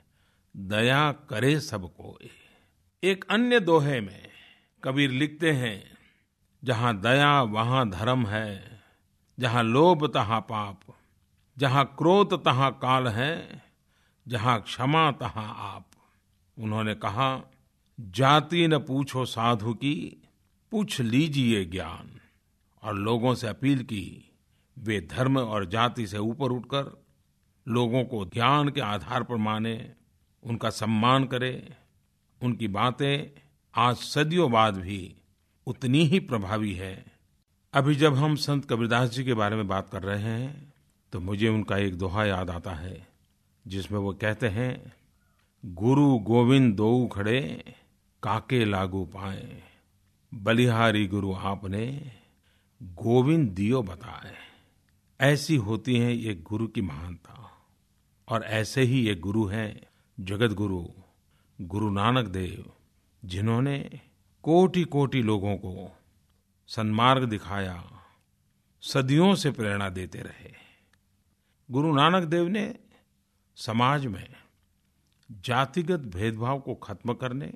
दया 0.54 1.12
करे 1.12 1.60
सब 1.60 1.88
कोई 1.94 2.30
एक 3.02 3.24
अन्य 3.30 3.60
दोहे 3.60 4.00
में 4.00 4.28
कबीर 4.84 5.10
लिखते 5.10 5.52
हैं, 5.52 5.82
जहाँ 6.64 7.00
दया 7.00 7.42
वहाँ 7.42 7.90
धर्म 7.90 8.26
है, 8.26 8.82
जहाँ 9.38 9.62
लोभ 9.62 10.06
तहां 10.14 10.40
पाप, 10.40 10.80
जहाँ 11.58 11.84
क्रोध 11.98 12.44
तहां 12.44 12.70
काल 12.70 13.08
है, 13.08 13.62
जहाँ 14.28 14.60
क्षमा 14.60 15.10
तहां 15.12 15.48
आप। 15.56 15.86
उन्होंने 16.58 16.94
कहा, 16.94 17.42
जाति 18.00 18.66
न 18.68 18.78
पूछो 18.78 19.24
साधु 19.24 19.74
की, 19.74 20.22
पूछ 20.70 21.00
लीजिए 21.00 21.64
ज्ञान। 21.64 22.15
और 22.86 22.94
लोगों 22.94 23.34
से 23.34 23.46
अपील 23.48 23.82
की, 23.82 24.32
वे 24.76 25.00
धर्म 25.10 25.38
और 25.38 25.64
जाति 25.66 26.06
से 26.06 26.18
ऊपर 26.18 26.52
उठकर 26.52 26.90
लोगों 27.66 28.04
को 28.04 28.24
ज्ञान 28.24 28.68
के 28.68 28.80
आधार 28.80 29.22
पर 29.22 29.36
माने, 29.36 29.90
उनका 30.42 30.70
सम्मान 30.70 31.24
करे, 31.24 31.72
उनकी 32.40 32.68
बातें 32.68 33.40
आज 33.74 33.96
सदियों 33.96 34.50
बाद 34.52 34.76
भी 34.76 35.14
उतनी 35.66 36.04
ही 36.04 36.20
प्रभावी 36.20 36.72
है। 36.74 36.94
अभी 37.74 37.94
जब 37.94 38.14
हम 38.14 38.34
संत 38.36 38.68
कबीरदास 38.70 39.10
जी 39.10 39.24
के 39.24 39.34
बारे 39.34 39.56
में 39.56 39.66
बात 39.68 39.88
कर 39.88 40.02
रहे 40.02 40.22
हैं 40.22 40.72
तो 41.12 41.20
मुझे 41.20 41.48
उनका 41.48 41.76
एक 41.76 41.96
दोहा 41.98 42.24
याद 42.24 42.50
आता 42.50 42.70
है, 42.70 43.06
जिसमें 43.64 43.98
वो 43.98 44.12
कहते 44.14 44.48
हैं, 44.48 44.92
गुरु 45.64 46.18
गोविंद 46.18 46.74
दो 46.76 47.06
खड़े, 47.06 47.40
काके 48.22 48.64
लागू 48.64 49.04
पाए, 49.06 49.62
बलिहारी 50.32 51.06
गुरु 51.06 51.34
आपने 51.34 51.86
गोविंद 52.82 53.50
दियो 53.50 53.82
बताए, 53.82 54.34
ऐसी 55.20 55.56
होती 55.56 55.96
है 55.98 56.14
ये 56.16 56.34
गुरु 56.34 56.66
की 56.66 56.80
महानता, 56.80 57.50
और 58.28 58.44
ऐसे 58.44 58.82
ही 58.82 59.00
ये 59.00 59.14
गुरु 59.14 59.44
हैं 59.46 59.82
जगत 60.20 60.52
गुरु 60.52 60.86
गुरु 61.60 61.90
नानक 61.90 62.26
देव, 62.26 62.72
जिन्होंने 63.24 64.00
कोटि 64.42 64.84
कोटि 64.84 65.22
लोगों 65.22 65.56
को 65.56 65.96
सन्मार्ग 66.66 67.24
दिखाया, 67.24 67.82
सदियों 68.82 69.34
से 69.34 69.50
प्रेरणा 69.50 69.88
देते 69.88 70.18
रहे। 70.18 70.52
गुरु 71.70 71.94
नानक 71.94 72.24
देव 72.24 72.48
ने 72.48 72.74
समाज 73.56 74.06
में 74.06 74.34
जातिगत 75.30 76.00
भेदभाव 76.00 76.60
को 76.60 76.74
खत्म 76.74 77.14
करने 77.14 77.52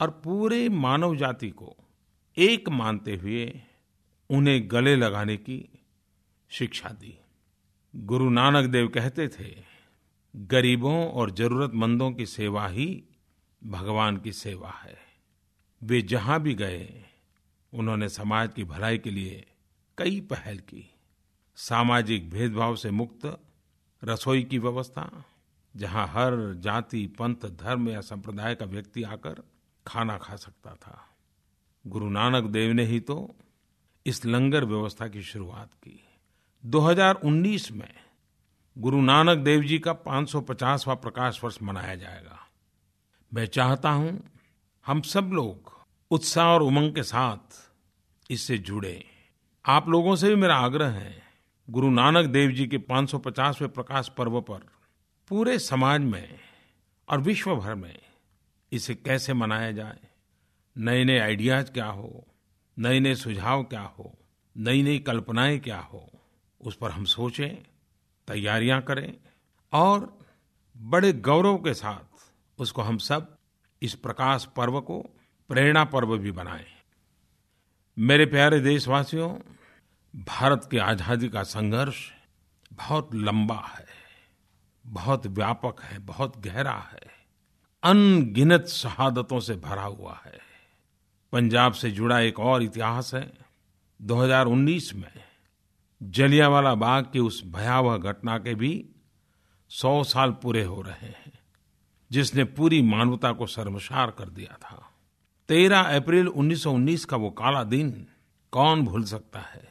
और 0.00 0.10
पूरे 0.10 0.68
मानव 0.68 1.16
जाति 1.16 1.50
को 1.50 1.76
एक 2.36 2.68
मानते 2.68 3.16
हुए 3.16 3.62
उन्हें 4.30 4.70
गले 4.70 4.96
लगाने 4.96 5.36
की 5.36 5.68
शिक्षा 6.48 6.88
दी। 6.88 7.18
गुरु 7.96 8.30
नानक 8.30 8.66
देव 8.66 8.88
कहते 8.88 9.28
थे, 9.28 9.64
गरीबों 10.36 11.12
और 11.12 11.30
जरूरतमंदों 11.30 12.12
की 12.12 12.26
सेवा 12.26 12.68
ही 12.68 13.04
भगवान 13.64 14.16
की 14.16 14.32
सेवा 14.32 14.70
है। 14.70 14.98
वे 15.82 16.02
जहाँ 16.02 16.40
भी 16.40 16.54
गए, 16.54 17.04
उन्होंने 17.74 18.08
समाज 18.08 18.54
की 18.54 18.64
भलाई 18.64 18.98
के 18.98 19.10
लिए 19.10 19.46
कई 19.98 20.20
पहल 20.20 20.58
की। 20.58 20.94
सामाजिक 21.56 22.30
भेदभाव 22.30 22.76
से 22.76 22.90
मुक्त 22.90 23.40
रसोई 24.04 24.42
की 24.42 24.58
व्यवस्था, 24.58 25.24
जहाँ 25.76 26.06
हर 26.06 26.54
जाति, 26.54 27.06
पंथ, 27.06 27.34
धर्म 27.34 27.88
या 27.88 28.00
संप्रदाय 28.00 28.54
का 28.54 28.66
व्यक्ति 28.66 29.02
आकर 29.02 29.42
खाना 29.86 30.18
खा 30.18 30.36
सकता 30.36 30.74
था। 30.74 31.08
गुरु 31.86 32.10
नानक 32.10 32.44
देव 32.44 32.72
ने 32.72 32.84
ही 32.84 33.00
तो 33.00 33.36
इस 34.06 34.26
लंगर 34.26 34.64
व्यवस्था 34.64 35.08
की 35.08 35.22
शुरुआत 35.22 35.74
की। 35.74 36.08
2019 36.66 37.72
में 37.72 37.94
गुरु 38.78 39.00
नानक 39.00 39.38
देव 39.38 39.62
जी 39.62 39.78
का 39.78 39.92
550वां 39.92 40.96
प्रकाश 40.96 41.44
वर्ष 41.44 41.58
मनाया 41.62 41.94
जाएगा। 41.94 42.48
मैं 43.34 43.46
चाहता 43.46 43.90
हूँ 43.90 44.30
हम 44.86 45.00
सब 45.00 45.30
लोग 45.32 45.72
उत्साह 46.10 46.46
और 46.46 46.62
उमंग 46.62 46.94
के 46.94 47.02
साथ 47.02 47.70
इससे 48.30 48.58
जुड़े। 48.58 49.04
आप 49.64 49.88
लोगों 49.88 50.16
से 50.16 50.28
भी 50.28 50.34
मेरा 50.34 50.56
आग्रह 50.56 50.88
है, 50.88 51.22
गुरु 51.70 51.90
नानक 51.90 52.26
देव 52.26 52.50
जी 52.50 52.66
के 52.66 52.78
550वें 52.78 53.68
प्रकाश 53.68 54.08
पर्व 54.08 54.40
पर 54.40 54.66
पूरे 55.28 55.58
समाज 55.58 56.00
में 56.00 56.38
और 57.08 57.20
विश्व 57.20 57.56
भर 57.56 57.74
में 57.74 57.98
इसे 58.72 58.94
कैसे 58.94 59.34
मनाया 59.34 59.72
जाए 59.72 59.98
नए 60.76 61.04
नए 61.04 61.18
आइडियाज़ 61.18 61.70
क्या 61.70 61.86
हो 61.86 62.26
नए 62.80 63.00
नए 63.00 63.14
सुझाव 63.14 63.62
क्या 63.64 63.80
हो? 63.80 64.18
नई 64.56 64.82
नई 64.82 64.98
कल्पनाएँ 64.98 65.58
क्या 65.58 65.78
हो? 65.78 66.10
उस 66.60 66.76
पर 66.76 66.90
हम 66.90 67.04
सोचें, 67.04 67.56
तैयारियाँ 68.28 68.80
करें 68.82 69.12
और 69.72 70.18
बड़े 70.76 71.12
गौरव 71.12 71.56
के 71.56 71.74
साथ 71.74 72.60
उसको 72.60 72.82
हम 72.82 72.98
सब 72.98 73.36
इस 73.82 73.94
प्रकाश 73.94 74.44
पर्व 74.44 74.80
को 74.80 75.00
प्रेरणा 75.48 75.84
पर्व 75.84 76.18
भी 76.18 76.32
बनाएँ। 76.32 76.66
मेरे 77.98 78.26
प्यारे 78.26 78.60
देशवासियों, 78.60 79.30
भारत 80.14 80.68
की 80.70 80.78
आज़ादी 80.78 81.28
का 81.28 81.42
संघर्ष 81.42 82.10
बहुत 82.72 83.14
लंबा 83.14 83.62
है, 83.78 83.86
बहुत 84.86 85.26
व्यापक 85.26 85.82
है, 85.82 85.98
बहुत 85.98 86.38
गहरा 86.38 86.78
है, 86.92 87.10
अनगिनत 87.82 88.66
शहादतों 88.66 89.40
से 89.40 89.54
भरा 89.54 89.82
हुआ 89.82 90.20
है। 90.26 90.49
पंजाब 91.32 91.72
से 91.72 91.90
जुड़ा 91.90 92.20
एक 92.20 92.38
और 92.40 92.62
इतिहास 92.62 93.14
है। 93.14 93.32
2019 94.00 94.94
में 94.94 95.12
जलियांवाला 96.00 96.74
बाग 96.74 97.04
की 97.04 97.18
उस 97.18 97.42
भयावह 97.46 97.96
घटना 97.96 98.38
के 98.38 98.54
भी 98.54 98.72
सौ 99.70 100.02
साल 100.04 100.30
पूरे 100.32 100.64
हो 100.64 100.80
रहे 100.80 101.06
हैं, 101.06 101.32
जिसने 102.10 102.44
पूरी 102.44 102.82
मानवता 102.82 103.32
को 103.32 103.46
शर्मसार 103.46 104.10
कर 104.10 104.28
दिया 104.28 104.56
था। 104.56 104.90
13 105.48 105.80
अप्रैल 105.96 106.28
1919 106.28 107.04
का 107.04 107.16
वो 107.16 107.30
काला 107.30 107.62
दिन 107.64 108.06
कौन 108.52 108.84
भूल 108.84 109.04
सकता 109.04 109.40
है, 109.40 109.68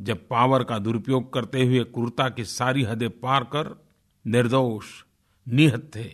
जब 0.00 0.28
पावर 0.28 0.64
का 0.64 0.78
दुरुपयोग 0.78 1.32
करते 1.32 1.64
हुए 1.64 1.84
क्रूरता 1.84 2.28
की 2.28 2.44
सारी 2.44 2.82
हदें 2.82 3.10
पार 3.10 3.44
कर 3.44 3.88
निर्दोष 4.24 4.86
निहत 5.46 5.90
थे 5.96 6.10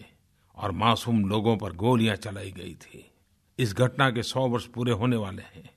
और 0.56 0.70
मासूम 0.70 1.24
लोगों 1.24 1.56
पर 1.56 1.72
गोलियाँ 1.72 2.16
चलाई 2.16 2.50
गई 2.52 2.74
थी। 2.74 3.13
इस 3.58 3.74
घटना 3.74 4.10
के 4.10 4.22
सौ 4.22 4.48
वर्ष 4.48 4.66
पूरे 4.66 4.92
होने 4.92 5.16
वाले 5.16 5.42
हैं। 5.42 5.70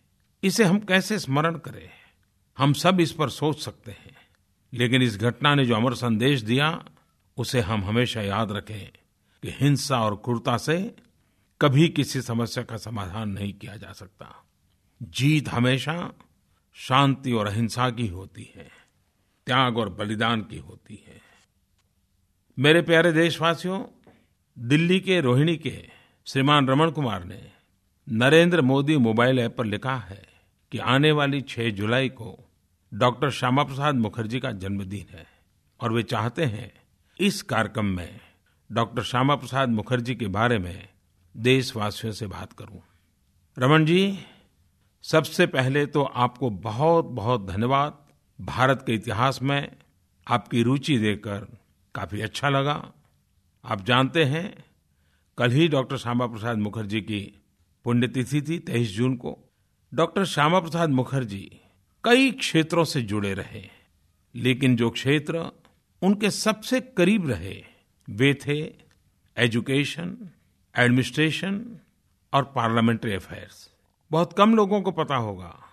इसे 0.43 0.63
हम 0.63 0.79
कैसे 0.79 1.19
स्मरण 1.19 1.57
करें? 1.57 1.89
हम 2.57 2.73
सब 2.73 2.99
इस 2.99 3.11
पर 3.11 3.29
सोच 3.29 3.59
सकते 3.59 3.91
हैं। 3.91 4.17
लेकिन 4.73 5.01
इस 5.01 5.17
घटना 5.17 5.55
ने 5.55 5.65
जो 5.65 5.75
अमर 5.75 5.93
संदेश 5.93 6.41
दिया, 6.41 6.85
उसे 7.37 7.61
हम 7.61 7.83
हमेशा 7.83 8.21
याद 8.21 8.51
रखें 8.51 8.87
कि 9.41 9.49
हिंसा 9.51 10.01
और 10.01 10.15
क्रूरता 10.15 10.57
से 10.57 10.95
कभी 11.61 11.89
किसी 11.89 12.21
समस्या 12.21 12.63
का 12.63 12.77
समाधान 12.77 13.29
नहीं 13.29 13.53
किया 13.53 13.77
जा 13.77 13.91
सकता। 13.91 14.45
जीत 15.03 15.49
हमेशा 15.49 16.13
शांति 16.73 17.31
और 17.31 17.47
अहिंसा 17.47 17.89
की 17.89 18.07
होती 18.07 18.53
है, 18.55 18.69
त्याग 19.45 19.77
और 19.77 19.89
बलिदान 19.89 20.41
की 20.41 20.57
होती 20.57 21.03
है। 21.07 21.21
मेरे 22.59 22.81
प्यारे 22.81 23.11
देशवासियों, 23.11 23.85
दिल्ली 24.59 24.99
के 24.99 25.21
रोहिणी 25.21 25.57
के 25.57 25.89
श्रीमान 26.25 26.67
रमन 26.67 26.89
कुमार 26.89 27.23
ने 27.23 27.56
नरेंद्र 28.09 28.61
मोदी 28.61 28.97
मोबाइल 28.97 29.39
ऐप 29.39 29.57
पर 29.57 29.65
लिखा 29.65 29.95
है 29.95 30.27
कि 30.71 30.77
आने 30.77 31.11
वाली 31.11 31.41
6 31.41 31.71
जुलाई 31.71 32.09
को 32.09 32.47
डॉक्टर 32.93 33.29
श्यामा 33.29 33.63
प्रसाद 33.63 33.95
मुखर्जी 33.95 34.39
का 34.39 34.51
जन्मदिन 34.51 35.17
है 35.17 35.27
और 35.81 35.93
वे 35.93 36.03
चाहते 36.03 36.45
हैं 36.45 36.71
इस 37.19 37.41
कार्यक्रम 37.41 37.85
में 37.85 38.19
डॉक्टर 38.71 39.03
श्यामा 39.03 39.35
प्रसाद 39.35 39.69
मुखर्जी 39.69 40.15
के 40.15 40.27
बारे 40.27 40.59
में 40.59 40.89
देशवासियों 41.37 42.13
से 42.13 42.27
बात 42.27 42.53
करूँ। 42.53 42.81
रमन 43.59 43.85
जी, 43.85 44.19
सबसे 45.01 45.47
पहले 45.47 45.85
तो 45.85 46.03
आपको 46.03 46.49
बहुत 46.49 47.05
बहुत 47.05 47.47
धन्यवाद। 47.47 48.07
भारत 48.41 48.83
के 48.87 48.93
इतिहास 48.93 49.41
में 49.41 49.75
आपकी 50.27 50.63
रुचि 50.63 50.97
देकर 50.97 51.47
काफ़ी 51.95 52.21
अच्छा 52.21 52.49
लगा। 52.49 52.91
आप 53.65 53.85
जानते 53.85 54.23
हैं, 54.23 54.63
कल 55.37 55.51
ही 55.51 55.67
डॉक्टर 55.67 55.97
श्यामा 55.97 56.27
प्रसाद 56.27 56.57
मुखर्जी 56.57 57.01
की 57.01 57.36
पुण्यतिथि 57.87 58.41
थी 58.41 58.59
तेईस 58.59 58.89
जून 58.89 59.15
को। 59.15 59.49
डॉक्टर 59.93 60.25
श्यामा 60.25 60.59
प्रसाद 60.59 60.89
मुखर्जी 60.89 61.61
कई 62.03 62.31
क्षेत्रों 62.31 62.83
से 62.83 63.01
जुड़े 63.01 63.33
रहे, 63.33 63.69
लेकिन 64.35 64.75
जो 64.75 64.89
क्षेत्र 64.89 65.51
उनके 66.01 66.31
सबसे 66.31 66.81
करीब 66.81 67.29
रहे, 67.29 67.65
वे 68.09 68.33
थे 68.33 68.75
एजुकेशन, 69.37 70.29
एडमिनिस्ट्रेशन 70.75 71.79
और 72.33 72.43
पार्लियामेंट्री 72.43 73.13
अफेयर्स। 73.13 73.71
बहुत 74.11 74.33
कम 74.33 74.55
लोगों 74.55 74.81
को 74.81 74.91
पता 74.91 75.15
होगा 75.15 75.63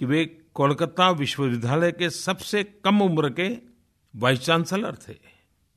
कि 0.00 0.06
वे 0.06 0.24
कोलकाता 0.54 1.10
विश्वविद्यालय 1.10 1.92
के 1.92 2.10
सबसे 2.10 2.64
कम 2.64 3.02
उम्र 3.02 3.30
के 3.30 3.58
वाइस 4.16 4.40
चांसलर 4.40 4.96
थे। 5.08 5.14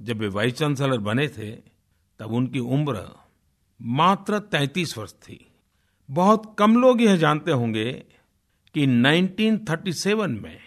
जब 0.02 0.18
वे 0.18 0.28
वाइस 0.28 0.54
चांसलर 0.54 0.98
बने 0.98 1.28
थे, 1.28 1.52
तब 2.20 2.32
उनकी 2.32 2.60
उम्र 2.60 3.16
मात्र 3.82 4.40
33 4.40 4.98
वर्ष 4.98 5.14
थी। 5.14 5.49
बहुत 6.10 6.56
कम 6.60 6.82
लोग 6.82 7.02
यह 7.02 7.18
जानते 7.18 7.52
होंगे 7.52 7.92
कि 8.74 8.88
1937 8.88 10.28
में 10.28 10.58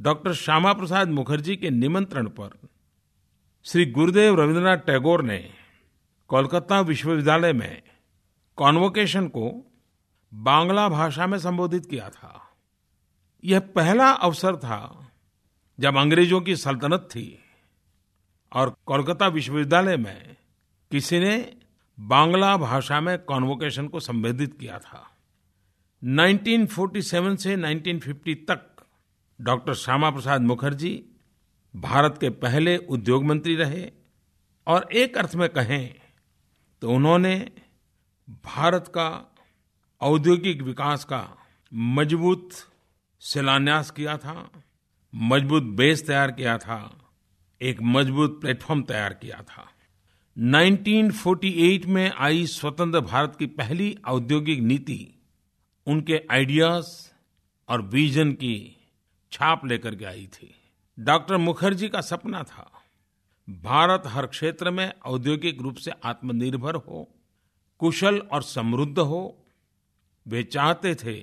डॉक्टर 0.00 0.32
श्यामा 0.32 0.72
प्रसाद 0.72 1.08
मुखर्जी 1.08 1.56
के 1.56 1.70
निमंत्रण 1.70 2.26
पर 2.26 2.68
श्री 3.64 3.86
गुरुदेव 3.86 4.40
रविन्द्रनाथ 4.40 4.76
टैगोर 4.76 5.22
ने 5.22 5.50
कोलकाता 6.28 6.80
विश्वविद्यालय 6.80 7.52
में 7.52 7.82
कॉन्वोकेशन 8.56 9.28
को 9.28 9.72
बांग्ला 10.34 10.88
भाषा 10.88 11.26
में 11.26 11.38
संबोधित 11.38 11.86
किया 11.86 12.08
था। 12.08 12.48
यह 13.44 13.60
पहला 13.60 14.10
अवसर 14.10 14.56
था 14.56 15.08
जब 15.80 15.96
अंग्रेज़ों 15.96 16.40
की 16.40 16.56
सल्तनत 16.56 17.08
थी 17.10 17.44
और 18.52 18.76
कोलकाता 18.86 19.26
विश्वविद्यालय 19.26 19.96
में 19.96 20.36
किसी 20.90 21.18
ने 21.18 21.56
बांग्ला 21.98 22.56
भाषा 22.56 23.00
में 23.00 23.18
कॉन्वोकेशन 23.18 23.88
को 23.88 24.00
संबोधित 24.00 24.56
किया 24.60 24.78
था। 24.78 25.10
1947 26.02 27.36
से 27.36 27.56
1950 27.56 28.34
तक 28.48 28.84
डॉक्टर 29.40 29.74
श्यामा 29.74 30.10
प्रसाद 30.10 30.42
मुखर्जी 30.42 30.94
भारत 31.74 32.18
के 32.20 32.30
पहले 32.30 32.76
उद्योग 32.76 33.24
मंत्री 33.24 33.54
रहे 33.56 33.90
और 34.66 34.88
एक 34.92 35.18
अर्थ 35.18 35.34
में 35.34 35.48
कहें 35.48 35.94
तो 36.82 36.90
उन्होंने 36.90 37.36
भारत 38.44 38.88
का 38.88 39.08
औद्योगिक 40.00 40.62
विकास 40.62 41.04
का 41.04 41.26
मज़बूत 41.72 42.50
शिलान्यास 43.22 43.90
किया 43.90 44.16
था, 44.18 44.50
मज़बूत 45.14 45.62
बेस 45.62 46.06
तैयार 46.06 46.30
किया 46.30 46.56
था, 46.58 46.78
एक 47.60 47.82
मज़बूत 47.82 48.40
प्लेटफॉर्म 48.40 48.82
तैयार 48.82 49.12
किया 49.12 49.42
था। 49.42 49.66
1948 50.36 51.84
में 51.86 52.10
आई 52.10 52.46
स्वतंत्र 52.46 53.00
भारत 53.00 53.36
की 53.38 53.46
पहली 53.46 53.96
औद्योगिक 54.06 54.60
नीति, 54.60 55.14
उनके 55.86 56.20
आइडियाज़ 56.30 56.88
और 57.68 57.82
विजन 57.82 58.32
की 58.32 58.56
छाप 59.32 59.66
लेकर 59.66 59.94
के 59.94 60.04
आई 60.04 60.26
थी। 60.26 60.54
डॉक्टर 60.98 61.36
मुखर्जी 61.36 61.88
का 61.88 62.00
सपना 62.00 62.42
था, 62.42 62.70
भारत 63.48 64.02
हर 64.06 64.26
क्षेत्र 64.26 64.70
में 64.70 64.92
औद्योगिक 65.06 65.60
रूप 65.60 65.76
से 65.76 65.90
आत्मनिर्भर 66.04 66.74
हो, 66.74 67.08
कुशल 67.78 68.18
और 68.18 68.42
समृद्ध 68.42 68.98
हो। 68.98 69.46
वे 70.26 70.42
चाहते 70.42 70.94
थे 70.94 71.14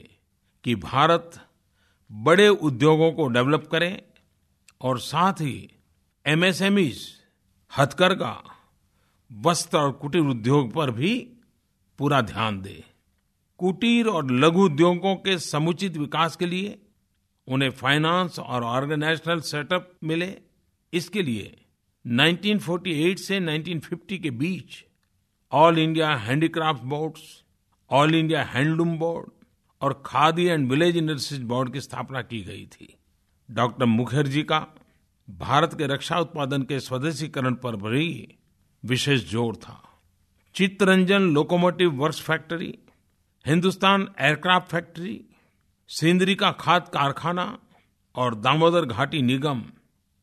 कि 0.63 0.75
भारत 0.75 1.39
बड़े 2.11 2.47
उद्योगों 2.47 3.11
को 3.11 3.27
डेवलप 3.27 3.67
करे 3.71 4.03
और 4.81 4.99
साथ 4.99 5.33
ही 5.33 5.69
एमएसएमईज, 6.25 7.07
हथकरघा 7.71 8.43
वस्त्र 9.31 9.77
और 9.77 9.91
कुटीर 9.91 10.21
उद्योग 10.21 10.73
पर 10.73 10.91
भी 10.91 11.15
पूरा 11.99 12.21
ध्यान 12.21 12.61
दे। 12.61 12.83
कुटीर 13.59 14.07
और 14.07 14.31
लघु 14.31 14.65
उद्योगों 14.65 15.15
के 15.15 15.37
समुचित 15.37 15.97
विकास 15.97 16.35
के 16.35 16.45
लिए 16.45 16.77
उन्हें 17.47 17.69
फाइनेंस 17.69 18.39
और 18.39 18.63
ऑर्गेनाइजेशनल 18.63 19.39
सेटअप 19.39 19.91
मिले। 20.03 20.37
इसके 20.93 21.21
लिए 21.21 21.65
1948 22.05 23.17
से 23.17 23.39
1950 23.39 24.17
के 24.17 24.29
बीच 24.29 24.85
all 25.51 25.79
India 25.79 26.15
handicraft 26.15 26.83
boards 26.83 27.43
all 27.91 28.15
India 28.15 28.43
handloom 28.43 28.97
board 28.97 29.31
और 29.81 30.01
khadi 30.05 30.45
and 30.45 30.69
village 30.69 30.97
industries 30.97 31.43
board 31.43 31.73
की 31.73 31.81
स्थापना 31.81 32.21
की 32.21 32.41
गई 32.41 32.65
थी। 32.65 32.95
डॉक्टर 33.51 33.85
मुखर्जी 33.85 34.43
का 34.43 34.59
भारत 35.29 35.73
के 35.73 35.87
रक्षा 35.87 36.19
उत्पादन 36.19 36.61
के 36.61 36.79
स्वदेशीकरण 36.79 37.53
पर 37.53 37.75
भी 37.75 38.37
विशेष 38.83 39.29
ज़ोर 39.31 39.55
था। 39.55 39.81
Chittaranjan 40.55 41.21
locomotive 41.33 41.91
works 41.93 42.21
factory, 42.21 42.77
Hindustan 43.45 44.07
aircraft 44.19 44.67
factory, 44.67 45.19
Sindri 45.89 46.35
का 46.35 46.51
खाद 46.51 46.87
कारखाना 46.87 47.57
और 48.15 48.35
दामोदर 48.35 48.85
घाटी 48.85 49.21
निगम, 49.21 49.63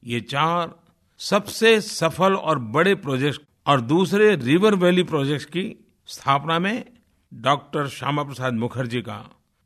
ये 0.02 0.20
चार 0.20 0.74
सबसे 1.20 1.80
सफल 1.80 2.34
और 2.34 2.58
बड़े 2.58 2.94
प्रोजेक्ट 2.94 3.40
और 3.66 3.80
दूसरे 3.80 4.34
रिवर 4.36 4.74
वैली 4.74 5.02
प्रोजेक्ट्स 5.02 5.44
की 5.44 5.64
स्थापना 6.06 6.58
में 6.58 6.84
डॉक्टर 7.32 7.88
श्यामा 7.88 8.22
प्रसाद 8.22 8.54
मुखर्जी 8.54 9.00
का 9.02 9.24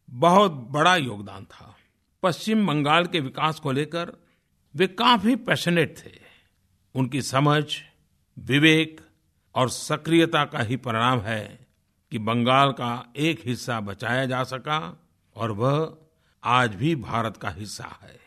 बहुत 0.09 0.53
बड़ा 0.73 0.97
योगदान 0.97 1.45
था। 1.45 1.75
पश्चिम 2.23 2.67
बंगाल 2.67 3.07
के 3.07 3.21
विकास 3.21 3.59
को 3.61 3.73
लेकर 3.73 4.13
वे 4.75 4.87
काफ़ी 4.87 5.37
पैशनेट 5.37 5.99
थे। 5.99 6.11
उनकी 6.95 7.23
समझ 7.23 7.65
विवेक 8.39 9.01
और 9.55 9.69
सक्रियता 9.69 10.45
का 10.45 10.59
ही 10.59 10.77
परिणाम 10.77 11.21
है 11.21 11.67
कि 12.11 12.19
बंगाल 12.19 12.73
का 12.73 13.13
एक 13.17 13.41
हिस्सा 13.45 13.81
बचाया 13.81 14.27
जा 14.27 14.45
सका 14.45 15.09
और 15.37 15.51
वह 15.51 15.99
आज 16.45 16.75
भी 16.75 16.97
भारत 16.97 17.37
का 17.37 17.51
हिस्सा 17.51 17.99
है। 18.03 18.21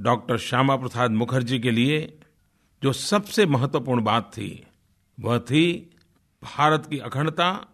डॉक्टर 0.00 0.38
श्यामा 0.38 0.76
प्रसाद 0.76 1.10
मुखर्जी 1.10 1.58
के 1.58 1.70
लिए 1.70 2.20
जो 2.82 2.92
सबसे 2.92 3.46
महत्वपूर्ण 3.46 4.02
बात 4.02 4.32
थी, 4.32 4.66
वह 5.20 5.38
थी 5.38 5.96
भारत 6.42 6.86
की 6.86 6.98
अखंडता 6.98 7.66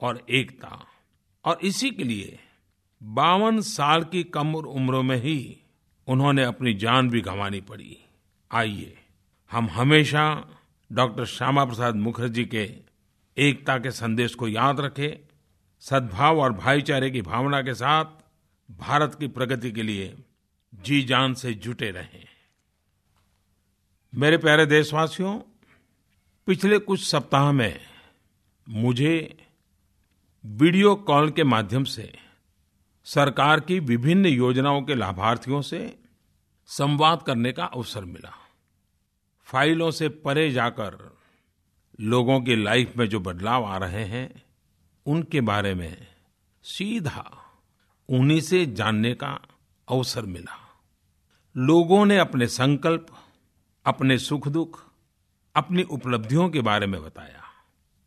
और 0.00 0.26
एकता। 0.30 0.86
और 1.44 1.58
इसी 1.62 1.90
के 1.90 2.04
लिए 2.04 2.38
बावन 3.02 3.60
साल 3.60 4.04
की 4.04 4.24
कम 4.24 4.54
उम्र 4.54 5.02
में 5.02 5.16
ही 5.16 5.58
उन्होंने 6.06 6.44
अपनी 6.44 6.74
जान 6.74 7.10
भी 7.10 7.20
गंवानी 7.20 7.60
पड़ी। 7.60 7.98
आइए, 8.50 8.98
हम 9.50 9.68
हमेशा 9.68 10.53
डॉक्टर 10.92 11.24
श्यामा 11.24 11.64
प्रसाद 11.64 11.96
मुखर्जी 11.96 12.44
के 12.44 12.74
एकता 13.36 13.78
के 13.78 13.90
संदेश 13.90 14.34
को 14.34 14.48
याद 14.48 14.80
रखें, 14.80 15.28
सद्भाव 15.80 16.40
और 16.40 16.52
भाईचारे 16.52 17.10
की 17.10 17.22
भावना 17.22 17.62
के 17.62 17.74
साथ 17.74 18.04
भारत 18.70 19.14
की 19.14 19.28
प्रगति 19.28 19.72
के 19.72 19.82
लिए 19.82 20.14
जी 20.74 21.02
जान 21.02 21.34
से 21.34 21.54
जुटे 21.54 21.90
रहें। 21.90 22.24
मेरे 24.14 24.38
प्यारे 24.38 24.66
देशवासियों, 24.66 25.38
पिछले 26.46 26.78
कुछ 26.78 27.04
सप्ताह 27.04 27.52
में 27.52 27.80
मुझे 28.68 29.46
वीडियो 30.44 30.94
कॉल 30.94 31.30
के 31.30 31.44
माध्यम 31.44 31.84
से 31.84 32.18
सरकार 33.04 33.60
की 33.60 33.80
विभिन्न 33.80 34.26
योजनाओं 34.26 34.82
के 34.82 34.94
लाभार्थियों 34.94 35.62
से 35.62 35.98
संवाद 36.66 37.22
करने 37.22 37.52
का 37.52 37.64
अवसर 37.64 38.04
मिला। 38.04 38.43
फाइलों 39.54 39.90
से 39.90 40.08
परे 40.08 40.50
जाकर 40.50 41.18
लोगों 42.00 42.40
की 42.40 42.56
लाइफ 42.56 42.96
में 42.96 43.08
जो 43.08 43.20
बदलाव 43.20 43.64
आ 43.64 43.76
रहे 43.76 44.04
हैं, 44.04 44.42
उनके 45.06 45.40
बारे 45.40 45.74
में 45.74 46.06
सीधा 46.62 47.42
उन्हीं 48.08 48.40
से 48.40 48.66
जानने 48.66 49.14
का 49.14 49.40
अवसर 49.88 50.22
मिला। 50.22 50.80
लोगों 51.56 52.06
ने 52.06 52.18
अपने 52.18 52.46
संकल्प, 52.46 53.06
अपने 53.86 54.18
सुख 54.18 54.48
दुख 54.48 54.84
अपनी 55.54 55.82
उपलब्धियों 55.82 56.48
के 56.48 56.60
बारे 56.60 56.86
में 56.86 57.02
बताया। 57.02 57.42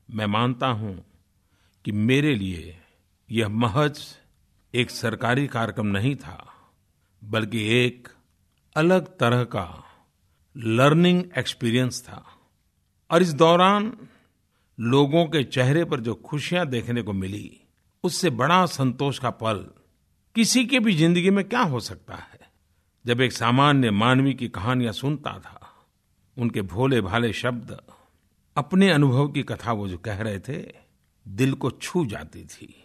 मैं 0.10 0.25
मानता 0.25 0.67
हूँ 0.67 1.05
कि 1.86 1.91
मेरे 1.91 2.36
लिए 2.36 2.81
यह 3.31 3.49
महज 3.49 4.17
एक 4.73 4.89
सरकारी 4.89 5.47
कार्यक्रम 5.47 5.86
नहीं 5.86 6.15
था, 6.15 6.53
बल्कि 7.23 7.86
एक 7.86 8.07
अलग 8.75 9.17
तरह 9.17 9.43
का 9.43 9.83
लर्निंग 10.57 11.23
एक्सपीरियंस 11.37 12.01
था। 12.01 12.25
और 13.11 13.21
इस 13.21 13.33
दौरान 13.33 13.97
लोगों 14.79 15.25
के 15.25 15.43
चेहरे 15.43 15.85
पर 15.85 15.99
जो 15.99 16.15
खुशियाँ 16.15 16.65
देखने 16.65 17.01
को 17.01 17.13
मिली, 17.13 17.59
उससे 18.03 18.29
बड़ा 18.29 18.65
संतोष 18.65 19.19
का 19.19 19.29
पल 19.29 19.69
किसी 20.35 20.65
के 20.65 20.79
भी 20.79 20.95
ज़िंदगी 20.95 21.29
में 21.29 21.49
क्या 21.49 21.61
हो 21.61 21.79
सकता 21.79 22.15
है? 22.15 22.39
जब 23.05 23.21
एक 23.21 23.33
सामान्य 23.33 23.91
मानवी 23.91 24.33
की 24.33 24.47
कहानियाँ 24.47 24.93
सुनता 24.93 25.39
था, 25.39 25.71
उनके 26.37 26.61
भोले 26.61 27.01
भाले 27.01 27.33
शब्द 27.33 27.81
अपने 28.57 28.91
अनुभव 28.91 29.27
की 29.27 29.43
कथा 29.43 29.71
वो 29.71 29.87
जो 29.87 29.97
कह 29.97 30.21
रहे 30.21 30.39
थे, 30.39 30.73
दिल 31.27 31.53
को 31.53 31.71
छू 31.71 32.05
जाती 32.05 32.45
थी। 32.45 32.83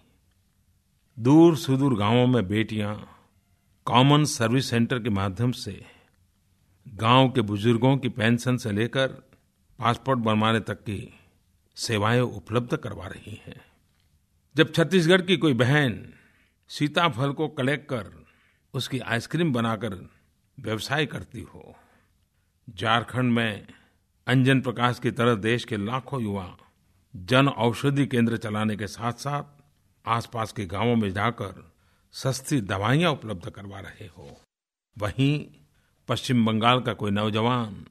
दूर 1.18 1.56
सुदूर 1.56 1.94
गाँवों 1.94 2.26
में 2.26 2.48
बेटियाँ 2.48 3.08
कॉमन 3.84 4.24
सर्विस 4.24 4.70
सेंटर 4.70 4.98
के 4.98 5.10
माध्यम 5.10 5.52
से 5.52 6.01
गाँव 6.86 7.28
के 7.28 7.40
बुज़ुर्गों 7.40 7.96
की 7.96 8.08
पेंशन 8.08 8.56
से 8.56 8.72
लेकर 8.72 9.08
पासपोर्ट 9.78 10.18
बनवाने 10.18 10.60
तक 10.60 10.80
की 10.80 11.14
सेवाएँ 11.76 12.20
उपलब्ध 12.20 12.76
करवा 12.76 13.06
रही 13.06 13.40
हैं। 13.46 13.60
जब 14.56 14.72
छत्तीसगढ़ 14.72 15.22
की 15.22 15.36
कोई 15.36 15.54
बहन 15.54 16.12
सीताफल 16.70 17.32
को 17.32 17.48
कलेक्ट 17.48 17.88
कर 17.88 18.10
उसकी 18.74 18.98
आइसक्रीम 18.98 19.52
बनाकर 19.52 19.94
व्यवसाय 20.58 21.06
करती 21.06 21.40
हो, 21.42 21.74
झारखंड 22.68 23.32
में 23.32 23.66
अंजन 24.26 24.60
प्रकाश 24.60 24.98
की 24.98 25.10
तरह 25.10 25.34
देश 25.34 25.64
के 25.64 25.76
लाखों 25.76 26.22
युवा 26.22 26.56
जन 27.14 27.48
औषधि 27.48 28.06
केंद्र 28.06 28.36
चलाने 28.36 28.76
के 28.76 28.86
साथ 28.86 29.12
साथ 29.12 29.62
आसपास 30.04 30.52
के 30.52 30.66
गाँवों 30.66 30.96
में 30.96 31.10
जाकर 31.12 31.72
सस्ती 32.14 32.60
दवाइयाँ 32.60 33.12
उपलब्ध 33.12 33.50
करवा 33.50 33.80
रहे 33.80 34.06
हो। 34.06 34.40
वहीं 34.96 35.46
पश्चिम 36.08 36.46
बंगाल 36.46 36.80
का 36.80 36.92
कोई 36.92 37.10
नौजवान 37.10 37.84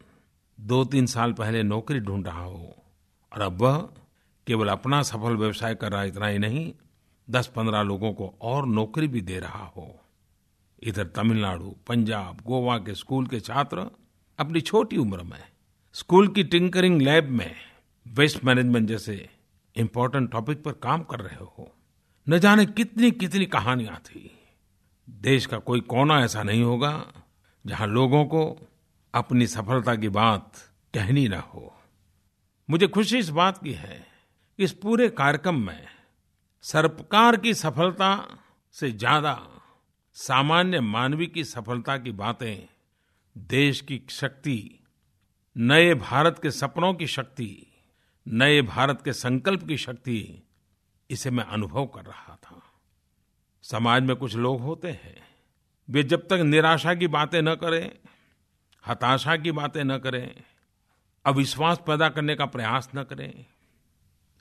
दो 0.59 0.83
तीन 0.85 1.05
साल 1.05 1.33
पहले 1.33 1.63
नौकरी 1.63 1.99
ढूंढ 1.99 2.27
रहा 2.27 2.43
हो 2.43 2.75
और 3.33 3.41
अब 3.41 3.61
वह 3.61 3.77
केवल 4.47 4.67
अपना 4.67 5.01
सफल 5.01 5.35
व्यवसाय 5.35 5.75
कर 5.75 5.91
रहा 5.91 6.03
इतना 6.03 6.27
ही 6.27 6.39
नहीं 6.39 6.73
दस 7.29 7.47
पंद्रह 7.47 7.81
लोगों 7.81 8.13
को 8.13 8.33
और 8.41 8.67
नौकरी 8.67 9.07
भी 9.07 9.21
दे 9.21 9.39
रहा 9.39 9.65
हो। 9.65 9.99
इधर 10.83 11.07
तमिलनाडु, 11.07 11.75
पंजाब, 11.87 12.37
गोवा 12.47 12.77
के 12.77 12.95
स्कूल 12.95 13.27
के 13.27 13.39
छात्र 13.39 13.85
अपनी 14.39 14.61
छोटी 14.61 14.97
उम्र 14.97 15.23
में, 15.23 15.43
स्कूल 15.93 16.27
की 16.27 16.43
टिंकरिंग 16.43 17.01
लैब 17.01 17.29
में 17.29 17.55
वेस्ट 18.07 18.43
मैनेजमेंट 18.43 18.87
जैसे 18.87 19.29
इंपॉर्टेंट 19.75 20.31
टॉपिक 20.31 20.63
पर 20.63 20.71
काम 20.71 21.03
कर 21.03 21.19
रहे 21.19 21.43
हो। 21.43 21.71
न 22.29 22.39
जाने 22.39 22.65
कितनी 22.65 23.11
कितनी 23.11 23.45
कहानियाँ 23.45 23.97
थी। 23.97 24.37
देश 25.09 25.45
का 25.45 25.57
कोई 25.57 25.79
कोना 25.79 26.19
ऐसा 26.19 26.43
नहीं 26.43 26.63
होगा 26.63 27.05
जहाँ 27.65 27.87
लोगों 27.87 28.25
को 28.25 28.69
अपनी 29.13 29.47
सफलता 29.47 29.95
की 29.95 30.09
बात 30.09 30.51
कहनी 30.93 31.27
ना 31.27 31.39
हो। 31.39 31.73
मुझे 32.69 32.87
खुशी 32.87 33.17
इस 33.17 33.29
बात 33.29 33.63
की 33.63 33.73
है 33.73 34.07
कि 34.57 34.63
इस 34.63 34.71
पूरे 34.71 35.09
कार्यक्रम 35.09 35.55
में 35.55 35.87
सरकार 36.61 37.37
की 37.37 37.53
सफलता 37.53 38.39
से 38.71 38.91
ज़्यादा 38.91 39.47
सामान्य 40.13 40.79
मानवी 40.79 41.27
की 41.27 41.43
सफलता 41.43 41.97
की 41.97 42.11
बातें, 42.11 42.67
देश 43.37 43.81
की 43.81 44.01
शक्ति, 44.09 44.79
नए 45.57 45.93
भारत 45.93 46.39
के 46.43 46.51
सपनों 46.51 46.93
की 46.93 47.07
शक्ति, 47.07 47.67
नए 48.27 48.61
भारत 48.61 49.01
के 49.01 49.13
संकल्प 49.13 49.67
की 49.67 49.77
शक्ति, 49.77 50.43
इसे 51.09 51.31
मैं 51.31 51.43
अनुभव 51.43 51.85
कर 51.85 52.01
रहा 52.01 52.35
था। 52.35 52.61
समाज 53.61 54.03
में 54.03 54.15
कुछ 54.15 54.35
लोग 54.35 54.61
होते 54.61 54.87
हैं 54.87 55.30
वे 55.91 56.03
जब 56.03 56.27
तक 56.27 56.39
निराशा 56.43 56.93
की 56.93 57.07
बातें 57.07 57.41
न 57.41 57.55
करें, 57.55 57.91
हताशा 58.83 59.35
की 59.37 59.51
बातें 59.51 59.83
न 59.83 59.97
करें, 59.97 60.43
अविश्वास 61.25 61.81
पैदा 61.87 62.09
करने 62.09 62.35
का 62.35 62.45
प्रयास 62.45 62.89
न 62.95 63.03
करें, 63.03 63.45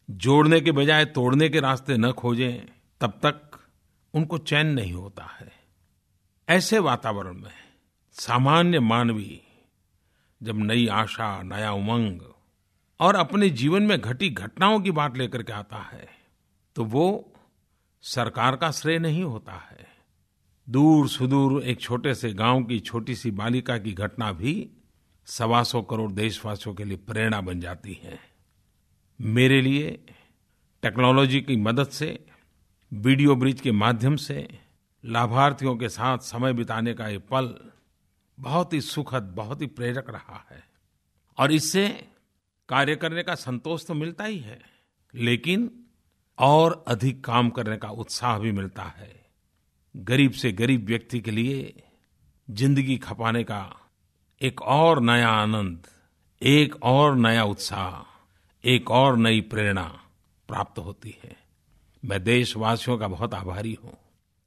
जोड़ने 0.09 0.61
के 0.61 0.73
बजाय 0.73 1.05
तोड़ने 1.05 1.49
के 1.49 1.61
रास्ते 1.61 1.97
न 1.97 2.13
खोजें, 2.13 2.67
तब 3.01 3.19
तक 3.23 3.59
उनको 4.15 4.39
चैन 4.39 4.67
नहीं 4.67 4.93
होता 4.93 5.25
है। 5.41 5.53
ऐसे 6.49 6.79
वातावरण 6.79 7.35
में 7.35 7.53
सामान्य 8.13 8.81
मानवी 8.81 9.41
जब 10.43 10.59
नई 10.59 10.87
आशा, 10.87 11.43
नया 11.43 11.73
उमंग 11.73 12.21
और 13.01 13.17
अपने 13.17 13.49
जीवन 13.51 13.83
में 13.83 14.01
घटी 14.01 14.31
घटनाओं 14.31 14.81
की 14.81 14.91
बात 14.91 15.17
लेकर 15.17 15.43
के 15.43 15.53
आता 15.53 15.79
है 15.83 16.09
तो 16.77 16.85
वो 16.85 17.33
सरकार 18.05 18.57
का 18.57 18.71
श्रेय 18.71 18.99
नहीं 18.99 19.23
होता 19.25 19.53
है। 19.53 19.70
दूर 20.68 21.09
सुदूर 21.09 21.62
एक 21.62 21.81
छोटे 21.81 22.14
से 22.14 22.33
गाँव 22.33 22.62
की 22.64 22.81
छोटी 22.81 23.14
सी 23.14 23.31
बालिका 23.31 23.79
की 23.79 23.92
घटना 23.92 24.33
भी 24.33 24.70
सवा 25.27 25.62
सौ 25.62 25.83
करोड़ 25.83 26.12
देशवासियों 26.12 26.75
के 26.75 26.85
लिए 26.85 26.96
प्रेरणा 26.96 27.40
बन 27.40 27.61
जाती 27.61 28.01
है। 28.03 28.18
मेरे 29.20 29.61
लिए, 29.61 29.90
टेक्नोलॉजी 30.83 31.40
की 31.40 31.57
मदद 31.57 31.87
से, 31.87 32.27
वीडियो 32.92 33.37
ब्रिज 33.37 33.61
के 33.61 33.73
माध्यम 33.73 34.16
से, 34.16 34.59
लाभार्थियों 35.05 35.77
के 35.77 35.88
साथ 35.88 36.18
समय 36.18 36.53
बिताने 36.53 36.94
का 36.94 37.09
ये 37.09 37.18
पल 37.18 37.55
बहुत 38.38 38.73
ही 38.73 38.81
सुखद, 38.81 39.23
बहुत 39.23 39.61
ही 39.62 39.66
प्रेरक 39.66 40.11
रहा 40.11 40.46
है। 40.51 40.62
और 41.38 41.53
इससे 41.53 41.88
कार्य 42.68 42.96
करने 42.96 43.23
का 43.23 43.35
संतोष 43.35 43.87
तो 43.87 43.94
मिलता 43.94 44.25
ही 44.25 44.38
है, 44.38 44.61
लेकिन 45.14 45.70
और 46.38 46.85
अधिक 46.88 47.25
काम 47.25 47.51
करने 47.51 47.77
का 47.77 47.88
उत्साह 47.88 48.38
भी 48.38 48.53
मिलता 48.53 48.83
है। 48.83 49.20
गरीब 49.94 50.33
से 50.33 50.53
गरीब 50.53 50.85
व्यक्ति 50.87 51.20
के 51.20 51.31
लिए 51.31 51.83
ज़िंदगी 52.48 52.96
खपाने 52.96 53.42
का 53.44 53.76
एक 54.40 54.62
और 54.62 55.00
नया 55.00 55.29
आनंद, 55.29 55.87
एक 56.42 56.74
और 56.83 57.16
नया 57.16 57.44
उत्साह, 57.44 58.05
एक 58.64 58.90
और 58.90 59.16
नई 59.16 59.40
प्रेरणा 59.40 59.85
प्राप्त 60.48 60.79
होती 60.79 61.14
है। 61.24 61.37
मैं 62.03 62.22
देशवासियों 62.24 62.98
का 62.98 63.09
बहुत 63.09 63.35
आभारी 63.35 63.79
हूँ। 63.85 63.96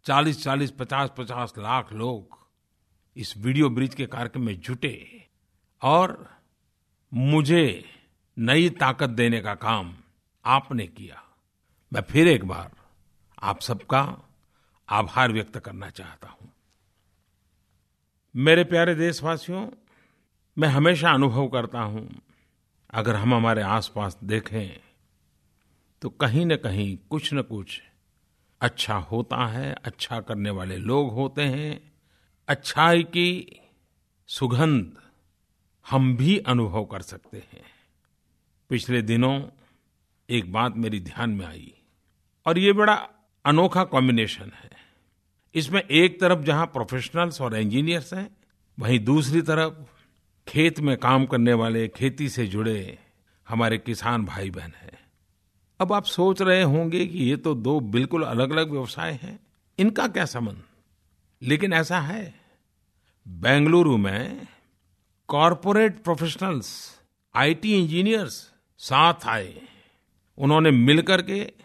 चालीस 0.06 0.44
चालीस 0.44 0.72
पचास 0.72 1.12
पचास 1.18 1.54
लाख 1.58 1.94
लोग 1.94 2.38
इस 3.16 3.38
वीडियो 3.38 3.70
ब्रिज 3.70 3.96
के 3.96 4.06
कार्यक्रम 4.06 4.42
में 4.42 4.60
जुटे 4.60 5.26
और 5.82 6.18
मुझे 7.12 7.86
नई 8.38 8.70
ताकत 8.70 9.10
देने 9.10 9.42
का 9.42 9.56
काम 9.56 9.94
आपने 10.46 10.88
किया। 10.88 11.24
मैं 11.92 12.02
फिर 12.02 12.28
एक 12.28 12.46
बार 12.46 12.72
आप 13.44 13.62
सबका 13.62 14.02
आभार 14.90 15.32
व्यक्त 15.32 15.58
करना 15.58 15.90
चाहता 15.90 16.28
हूँ। 16.30 16.52
मेरे 18.36 18.64
प्यारे 18.64 18.96
देशवासियों, 18.96 19.68
मैं 20.58 20.68
हमेशा 20.68 21.12
अनुभव 21.12 21.48
करता 21.48 21.82
हूँ, 21.82 22.10
अगर 22.94 23.16
हम 23.16 23.34
हमारे 23.34 23.62
आसपास 23.62 24.18
देखें 24.24 24.80
तो 26.02 26.10
कहीं 26.12 26.46
न 26.46 26.56
कहीं 26.56 26.98
कुछ 27.10 27.34
न 27.34 27.42
कुछ 27.42 27.82
अच्छा 28.62 28.96
होता 29.02 29.46
है 29.48 29.74
अच्छा 29.76 30.20
करने 30.22 30.50
वाले 30.50 30.78
लोग 30.78 31.12
होते 31.14 31.42
हैं, 31.44 31.92
अच्छाई 32.48 33.04
की 33.06 33.60
सुगंध 34.30 34.98
हम 35.86 36.16
भी 36.18 36.38
अनुभव 36.38 36.86
कर 36.86 37.02
सकते 37.02 37.38
हैं। 37.38 37.64
पिछले 38.70 39.02
दिनों 39.02 39.40
एक 40.30 40.52
बात 40.54 40.76
मेरी 40.76 41.00
ध्यान 41.02 41.30
में 41.30 41.46
आई, 41.46 41.74
और 42.46 42.60
ये 42.60 42.74
बड़ा 42.74 42.96
अनोखा 43.46 43.84
कॉम्बिनेशन 43.84 44.52
है। 44.56 44.70
इसमें 45.56 45.82
एक 45.82 46.22
तरफ़ 46.22 46.40
जहाँ 46.40 46.66
प्रोफेशनल्स 46.66 47.42
और 47.42 47.58
इंजीनियर्स 47.58 48.14
हैं, 48.14 48.38
वहीं 48.80 49.00
दूसरी 49.00 49.42
तरफ़ 49.42 49.74
खेत 50.48 50.80
में 50.80 50.98
काम 50.98 51.26
करने 51.26 51.54
वाले, 51.54 51.88
खेती 51.88 52.30
से 52.30 52.48
जुड़े 52.48 53.00
हमारे 53.50 53.78
किसान 53.78 54.26
भाई 54.26 54.50
बहन 54.50 54.72
हैं। 54.82 55.00
अब 55.80 55.94
आप 55.94 56.04
सोच 56.04 56.42
रहे 56.42 56.62
होंगे 56.62 57.06
कि 57.06 57.20
ये 57.20 57.36
तो 57.36 57.56
दो 57.56 57.80
बिल्कुल 57.80 58.24
अलग 58.24 58.52
अलग 58.52 58.72
व्यवसाय 58.72 59.20
हैं, 59.24 59.40
इनका 59.80 60.08
क्या 60.08 60.26
संबंध? 60.26 60.64
लेकिन 61.42 61.74
ऐसा 61.74 62.00
है, 62.00 62.34
बेंगलुरु 63.28 63.98
में 63.98 64.48
कॉरपोरेट 65.28 66.04
प्रोफेशनल्स 66.04 67.00
आईटी 67.36 67.74
इंजीनियर्स 67.80 68.52
साथ 68.78 69.14
आए। 69.26 69.62
उन्होंने 70.38 70.72
मिलकर 70.72 71.22
के 71.22 71.63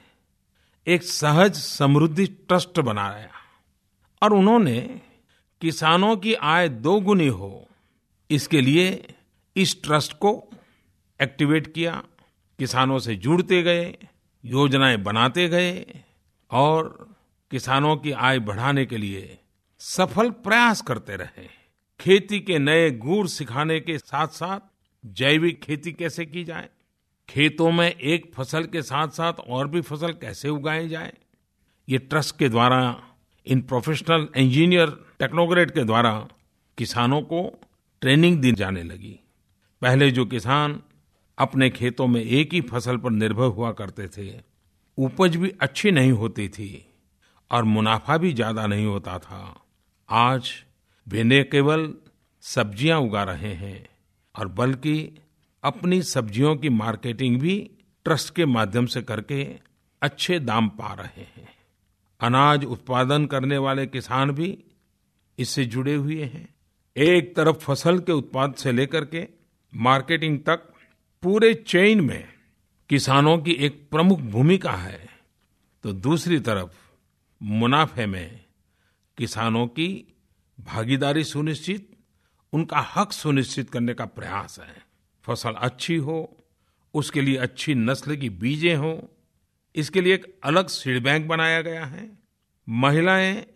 एक 0.88 1.02
सहज 1.02 1.54
समृद्धि 1.54 2.26
ट्रस्ट 2.26 2.80
बनाया 2.80 3.30
और 4.22 4.32
उन्होंने 4.32 5.00
किसानों 5.60 6.16
की 6.16 6.34
आय 6.34 6.68
दोगुनी 6.68 7.26
हो, 7.26 7.68
इसके 8.30 8.60
लिए 8.60 9.14
इस 9.56 9.82
ट्रस्ट 9.82 10.12
को 10.12 10.50
एक्टिवेट 11.22 11.74
किया। 11.74 12.02
किसानों 12.58 12.98
से 12.98 13.14
जुड़ते 13.14 13.62
गए, 13.62 13.96
योजनाएँ 14.44 14.96
बनाते 14.96 15.48
गए 15.48 16.00
और 16.50 17.08
किसानों 17.50 17.96
की 17.96 18.12
आय 18.12 18.38
बढ़ाने 18.38 18.86
के 18.86 18.96
लिए 18.96 19.38
सफल 19.78 20.30
प्रयास 20.30 20.80
करते 20.82 21.16
रहे। 21.16 21.46
खेती 22.00 22.40
के 22.40 22.58
नए 22.58 22.90
गुण 22.90 23.26
सिखाने 23.26 23.80
के 23.80 23.98
साथ 23.98 24.28
साथ 24.28 24.60
जैविक 25.06 25.62
खेती 25.62 25.92
कैसे 25.92 26.26
की 26.26 26.44
जाए? 26.44 26.68
खेतों 27.28 27.70
में 27.70 27.88
एक 27.88 28.30
फ़सल 28.34 28.64
के 28.64 28.82
साथ 28.82 29.08
साथ 29.08 29.40
और 29.48 29.68
भी 29.68 29.80
फ़सल 29.80 30.12
कैसे 30.12 30.48
उगाए 30.48 30.88
जाए? 30.88 31.12
ये 31.88 31.98
ट्रस्ट 31.98 32.38
के 32.38 32.48
द्वारा, 32.48 33.02
इन 33.46 33.60
प्रोफेशनल 33.60 34.28
इंजीनियर 34.36 34.90
टेक्नोक्रेट 35.18 35.70
के 35.70 35.84
द्वारा 35.84 36.12
किसानों 36.78 37.20
को 37.22 37.42
ट्रेनिंग 38.02 38.38
दी 38.38 38.52
जाने 38.52 38.82
लगी। 38.82 39.18
पहले 39.82 40.10
जो 40.10 40.24
किसान 40.26 40.80
अपने 41.38 41.70
खेतों 41.70 42.06
में 42.06 42.20
एक 42.22 42.52
ही 42.52 42.60
फ़सल 42.60 42.96
पर 42.96 43.10
निर्भर 43.10 43.46
हुआ 43.46 43.72
करते 43.72 44.08
थे, 44.08 44.30
उपज 44.98 45.36
भी 45.36 45.52
अच्छी 45.60 45.90
नहीं 45.90 46.12
होती 46.12 46.48
थी 46.48 46.86
और 47.50 47.64
मुनाफा 47.64 48.16
भी 48.16 48.32
ज़्यादा 48.32 48.66
नहीं 48.66 48.86
होता 48.86 49.18
था। 49.18 49.62
आज 50.08 50.50
वे 51.06 51.22
न 51.24 51.42
केवल 51.42 51.92
सब्ज़ियाँ 52.44 53.00
उगा 53.00 53.22
रहे 53.22 53.52
हैं 53.54 53.88
और 54.34 54.48
बल्कि 54.48 54.94
अपनी 55.68 56.02
सब्जियों 56.02 56.54
की 56.56 56.68
मार्केटिंग 56.68 57.38
भी 57.40 57.56
ट्रस्ट 58.06 58.34
के 58.34 58.46
माध्यम 58.46 58.86
से 58.86 59.02
करके 59.02 59.42
अच्छे 60.02 60.38
दाम 60.40 60.68
पा 60.68 60.92
रहे 60.94 61.22
हैं। 61.22 61.48
अनाज 62.20 62.64
उत्पादन 62.64 63.26
करने 63.26 63.58
वाले 63.58 63.86
किसान 63.86 64.30
भी 64.30 64.58
इससे 65.38 65.64
जुड़े 65.64 65.94
हुए 65.94 66.22
हैं। 66.24 66.48
एक 66.96 67.34
तरफ़ 67.36 67.56
फ़सल 67.56 67.98
के 67.98 68.12
उत्पाद 68.12 68.54
से 68.54 68.72
लेकर 68.72 69.04
के 69.04 69.26
मार्केटिंग 69.72 70.38
तक 70.38 70.72
पूरे 71.22 71.54
चेन 71.54 72.00
में 72.00 72.24
किसानों 72.90 73.38
की 73.38 73.52
एक 73.60 73.88
प्रमुख 73.90 74.20
भूमिका 74.20 74.72
है 74.72 75.08
तो 75.84 75.92
दूसरी 75.92 76.38
तरफ़ 76.40 76.76
मुनाफे 77.40 78.06
में 78.06 78.40
किसानों 79.18 79.66
की 79.66 79.88
भागीदारी 80.58 81.24
सुनिश्चित, 81.24 81.88
उनका 82.52 82.80
हक 82.96 83.12
सुनिश्चित 83.12 83.70
करने 83.70 83.94
का 83.94 84.04
प्रयास 84.06 84.58
है। 84.58 84.87
फ़सल 85.28 85.50
अच्छी 85.50 85.96
हो, 85.96 86.44
उसके 86.94 87.20
लिए 87.20 87.36
अच्छी 87.36 87.74
नस्ल 87.74 88.16
की 88.16 88.30
बीजें 88.30 88.76
हो, 88.76 89.10
इसके 89.74 90.00
लिए 90.00 90.14
एक 90.14 90.40
अलग 90.44 90.66
सीड 90.66 91.02
बैंक 91.02 91.28
बनाया 91.28 91.62
गया 91.62 91.84
है। 91.84 92.18
महिलाएँ 92.68 93.46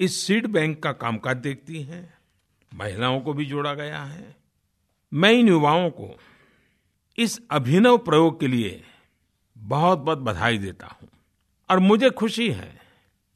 इस 0.00 0.26
सीड 0.26 0.46
बैंक 0.46 0.82
का 0.82 0.92
कामकाज 0.92 1.36
देखती 1.36 1.82
हैं। 1.82 2.18
महिलाओं 2.74 3.20
को 3.20 3.32
भी 3.32 3.44
जोड़ा 3.44 3.74
गया 3.74 4.02
है। 4.02 4.36
मैं 5.14 5.32
इन 5.32 5.48
युवाओं 5.48 5.90
को 5.90 6.18
इस 7.18 7.40
अभिनव 7.50 7.98
प्रयोग 7.98 8.40
के 8.40 8.46
लिए 8.46 8.84
बहुत 9.58 9.98
बहुत 9.98 10.18
बधाई 10.18 10.58
देता 10.58 10.86
हूँ। 10.86 11.08
और 11.70 11.78
मुझे 11.78 12.10
खुशी 12.10 12.50
है 12.50 12.80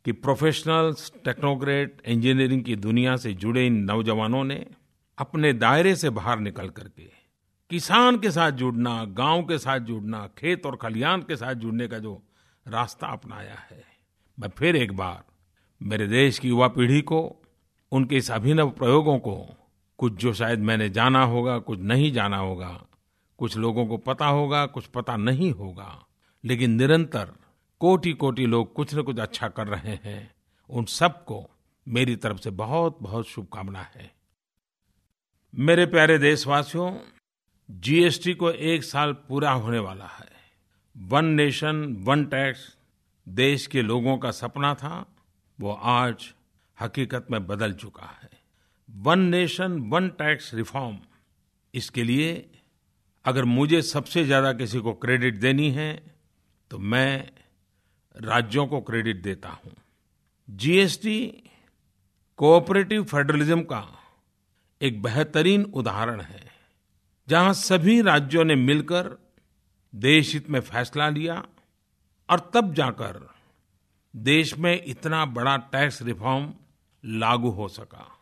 कि 0.04 0.12
प्रोफेशनल्स, 0.12 1.12
टेक्नोक्रेट, 1.24 2.02
इंजीनियरिंग 2.06 2.64
की 2.64 2.76
दुनिया 2.76 3.16
से 3.16 3.32
जुड़े 3.32 3.66
इन 3.66 3.74
नौजवानों 3.74 4.44
ने 4.44 4.66
अपने 5.18 5.52
दायरे 5.52 5.96
से 5.96 6.10
बाहर 6.10 6.38
निकल 6.38 6.68
करके 6.68 7.21
किसान 7.72 8.18
के 8.18 8.30
साथ 8.30 8.50
जुड़ना, 8.50 9.04
गाँव 9.04 9.42
के 9.42 9.58
साथ 9.58 9.78
जुड़ना, 9.78 10.30
खेत 10.38 10.66
और 10.66 10.76
खलियान 10.76 11.22
के 11.22 11.36
साथ 11.36 11.54
जुड़ने 11.54 11.88
का 11.88 11.98
जो 11.98 12.22
रास्ता 12.68 13.06
अपनाया 13.06 13.54
है। 13.54 13.84
मैं 14.38 14.48
फिर 14.48 14.76
एक 14.76 14.92
बार 14.92 15.24
मेरे 15.82 16.06
देश 16.06 16.38
की 16.38 16.48
युवा 16.48 16.68
पीढ़ी 16.68 17.00
को, 17.02 17.36
उनके 17.92 18.16
इस 18.16 18.30
अभिनव 18.30 18.70
प्रयोगों 18.70 19.18
को, 19.18 19.48
कुछ 19.98 20.12
जो 20.12 20.32
शायद 20.32 20.58
मैंने 20.58 20.88
जाना 20.88 21.24
होगा, 21.24 21.58
कुछ 21.58 21.80
नहीं 21.80 22.12
जाना 22.12 22.36
होगा, 22.36 22.84
कुछ 23.38 23.56
लोगों 23.56 23.86
को 23.86 23.96
पता 23.96 24.26
होगा, 24.26 24.66
कुछ 24.66 24.86
पता 24.86 25.16
नहीं 25.16 25.52
होगा, 25.52 26.06
लेकिन 26.44 26.70
निरंतर 26.70 27.32
कोटि 27.80 28.12
कोटि 28.12 28.46
लोग 28.46 28.74
कुछ 28.74 28.94
न 28.94 29.02
कुछ 29.02 29.18
अच्छा 29.18 29.48
कर 29.48 29.66
रहे 29.66 29.98
हैं। 30.04 30.34
उन 30.70 30.84
सबको 30.84 31.50
मेरी 31.88 32.16
तरफ़ 32.16 32.38
से 32.38 32.50
बहुत 32.50 32.98
बहुत 33.02 33.26
शुभकामना 33.26 33.80
है। 33.80 34.14
मेरे 35.54 35.86
प्यारे 35.86 36.18
देशवासियों 36.18 36.96
जीएसटी 37.72 38.34
को 38.34 38.50
एक 38.50 38.84
साल 38.84 39.12
पूरा 39.28 39.50
होने 39.52 39.78
वाला 39.78 40.06
है। 40.08 40.30
वन 40.96 41.24
नेशन 41.24 41.84
वन 42.04 42.24
टैक्स 42.24 42.66
देश 43.26 43.66
के 43.66 43.82
लोगों 43.82 44.16
का 44.18 44.30
सपना 44.30 44.74
था, 44.74 45.06
वो 45.58 45.72
आज 45.72 46.32
हकीकत 46.78 47.26
में 47.30 47.46
बदल 47.46 47.72
चुका 47.74 48.06
है। 48.12 48.30
One 48.88 49.20
nation 49.20 49.78
one 49.90 50.08
tax 50.08 50.52
reform 50.54 50.98
इसके 51.74 52.04
लिए 52.04 52.34
अगर 53.24 53.44
मुझे 53.44 53.82
सबसे 53.82 54.24
ज़्यादा 54.24 54.52
किसी 54.52 54.78
को 54.78 54.92
क्रेडिट 54.94 55.40
देनी 55.40 55.70
है 55.70 55.92
तो 56.70 56.78
मैं 56.78 57.28
राज्यों 58.16 58.66
को 58.66 58.80
क्रेडिट 58.80 59.22
देता 59.22 59.48
हूँ। 59.48 59.72
जीएसटी 60.48 61.20
कोऑपरेटिव 62.38 63.04
फेडरलिज्म 63.04 63.62
का 63.62 63.86
एक 64.80 65.02
बेहतरीन 65.02 65.64
उदाहरण 65.64 66.20
है। 66.20 66.50
जहाँ 67.28 67.52
सभी 67.52 68.02
राज्यों 68.02 68.44
ने 68.44 68.54
मिलकर 68.54 69.32
देश 69.94 70.34
हित 70.34 70.50
में 70.50 70.60
फैसला 70.60 71.08
लिया 71.08 71.44
और 72.30 72.50
तब 72.54 72.74
जाकर 72.74 73.34
देश 74.16 74.58
में 74.58 74.82
इतना 74.84 75.26
बड़ा 75.26 75.56
टैक्स 75.56 76.02
रिफॉर्म 76.02 76.54
लागू 77.04 77.50
हो 77.50 77.68
सका। 77.68 78.18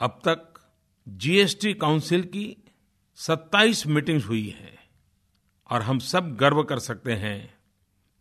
अब 0.00 0.10
तक 0.10 0.54
जीएसटी 1.08 1.74
काउंसिल 1.74 2.22
की 2.22 2.56
27 3.16 3.86
मीटिंग्स 3.86 4.26
हुई 4.26 4.48
हैं 4.48 4.78
और 5.70 5.82
हम 5.82 5.98
सब 5.98 6.36
गर्व 6.36 6.62
कर 6.62 6.78
सकते 6.78 7.12
हैं 7.12 7.54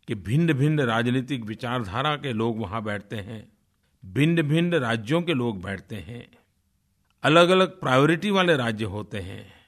कि 0.08 0.16
भिन्न 0.16 0.54
भिन्न 0.54 0.80
राजनीतिक 0.80 1.44
विचारधारा 1.44 2.16
के 2.16 2.34
लोग 2.34 2.60
वहाँ 2.60 2.84
बैठते 2.84 3.16
हैं 3.16 3.52
भिन्न 4.06 4.42
भिन्न 4.42 4.74
राज्यों 4.74 5.22
के 5.22 5.34
लोग 5.34 5.62
बैठते 5.62 5.96
हैं 5.96 6.38
अलग 7.24 7.50
अलग 7.50 7.80
प्रायोरिटी 7.80 8.32
वाले 8.32 8.56
राज्य 8.56 8.86
होते 8.86 9.20
हैं। 9.20 9.61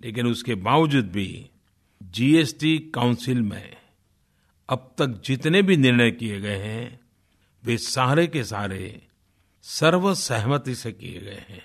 लेकिन 0.00 0.26
उसके 0.26 0.54
बावजूद 0.54 1.06
भी 1.08 1.50
जीएसटी 2.02 2.78
काउंसिल 2.78 3.42
में 3.42 3.76
अब 4.68 4.94
तक 4.98 5.06
जितने 5.06 5.62
भी 5.62 5.76
निर्णय 5.76 6.10
किए 6.10 6.40
गए 6.40 6.56
हैं, 6.56 7.00
वे 7.64 7.78
सारे 7.78 8.26
के 8.26 8.44
सारे 8.44 9.06
सर्वसहमति 9.62 10.74
से 10.74 10.92
किए 10.92 11.20
गए 11.20 11.44
हैं। 11.48 11.62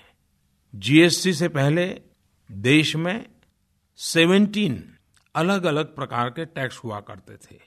जीएसटी 0.74 1.34
से 1.34 1.48
पहले 1.48 2.00
देश 2.52 2.96
में 2.96 3.26
17 3.96 4.82
अलग 5.34 5.64
अलग 5.64 5.96
प्रकार 5.96 6.30
के 6.30 6.44
टैक्स 6.44 6.76
हुआ 6.76 7.00
करते 7.00 7.36
थे। 7.36 7.60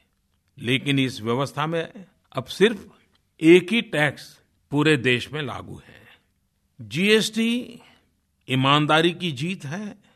लेकिन 0.58 0.99
इस 0.99 1.21
व्यवस्था 1.21 1.67
में 1.67 2.06
अब 2.34 2.45
सिर्फ़ 2.45 2.88
एक 3.41 3.71
ही 3.71 3.82
टैक्स 3.82 4.41
पूरे 4.71 4.97
देश 4.97 5.32
में 5.32 5.41
लागू 5.41 5.75
है। 5.75 6.01
जीएसटी 6.82 7.80
ईमानदारी 8.49 9.12
की 9.12 9.32
जीत 9.32 9.65
है 9.65 10.07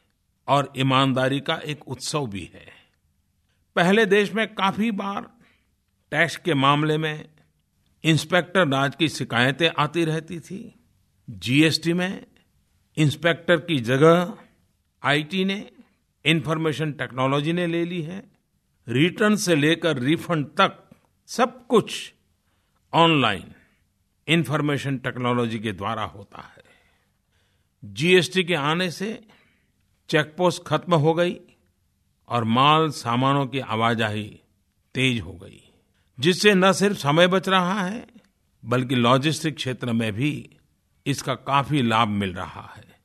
और 0.48 0.74
ईमानदारी 0.78 1.40
का 1.40 1.56
एक 1.56 1.88
उत्सव 1.88 2.28
भी 2.28 2.52
है। 2.54 2.68
पहले 3.76 4.06
देश 4.06 4.34
में 4.34 4.56
काफ़ी 4.56 4.92
बार 4.92 5.22
टैक्स 6.12 6.38
के 6.38 6.54
मामले 6.54 6.98
में 6.98 7.30
इंस्पेक्टर 8.04 8.68
राज 8.68 8.96
की 8.96 9.10
शिकायतें 9.10 9.70
आती 9.78 10.06
रहती 10.06 10.40
थी। 10.40 10.76
जीएसटी 11.30 11.94
में 11.94 12.28
इंस्पेक्टर 12.98 13.58
की 13.58 13.80
जगह 13.80 14.38
आईटी 15.04 15.46
ने, 15.46 15.72
इंफॉर्मेशन 16.26 16.92
टेक्नोलॉजी 16.92 17.54
ने 17.54 17.68
ले 17.68 17.86
ली 17.86 18.02
है। 18.02 18.32
रिटर्न 18.88 19.36
से 19.36 19.56
लेकर 19.56 19.98
रिफंड 19.98 20.46
तक 20.46 20.90
सब 21.28 21.68
कुछ 21.68 22.14
ऑनलाइन 22.94 23.54
इंफॉर्मेशन 24.28 24.98
टेक्नोलॉजी 24.98 25.60
के 25.60 25.72
द्वारा 25.72 26.04
होता 26.04 26.42
है। 26.42 26.64
जीएसटी 27.86 28.44
के 28.44 28.54
आने 28.54 28.92
से 28.92 29.28
चेकपोस्ट 30.12 30.64
खत्म 30.64 30.96
हो 30.96 31.14
गई 31.14 31.36
और 32.30 32.44
माल 32.44 32.90
सामानों 32.90 33.46
की 33.46 33.60
आवाजाही 33.60 34.42
तेज 34.96 35.22
हो 35.22 35.34
गई, 35.34 35.72
जिससे 36.20 36.54
न 36.54 36.72
सिर्फ़ 36.72 36.98
समय 36.98 37.28
बच 37.28 37.50
रहा 37.50 37.82
है, 37.82 38.08
बल्कि 38.66 38.96
लॉजिस्टिक 38.96 39.56
क्षेत्र 39.56 39.94
में 39.94 40.14
भी 40.14 40.58
इसका 41.06 41.36
काफ़ी 41.36 41.82
लाभ 41.82 42.08
मिल 42.08 42.34
रहा 42.34 42.74
है। 42.78 43.00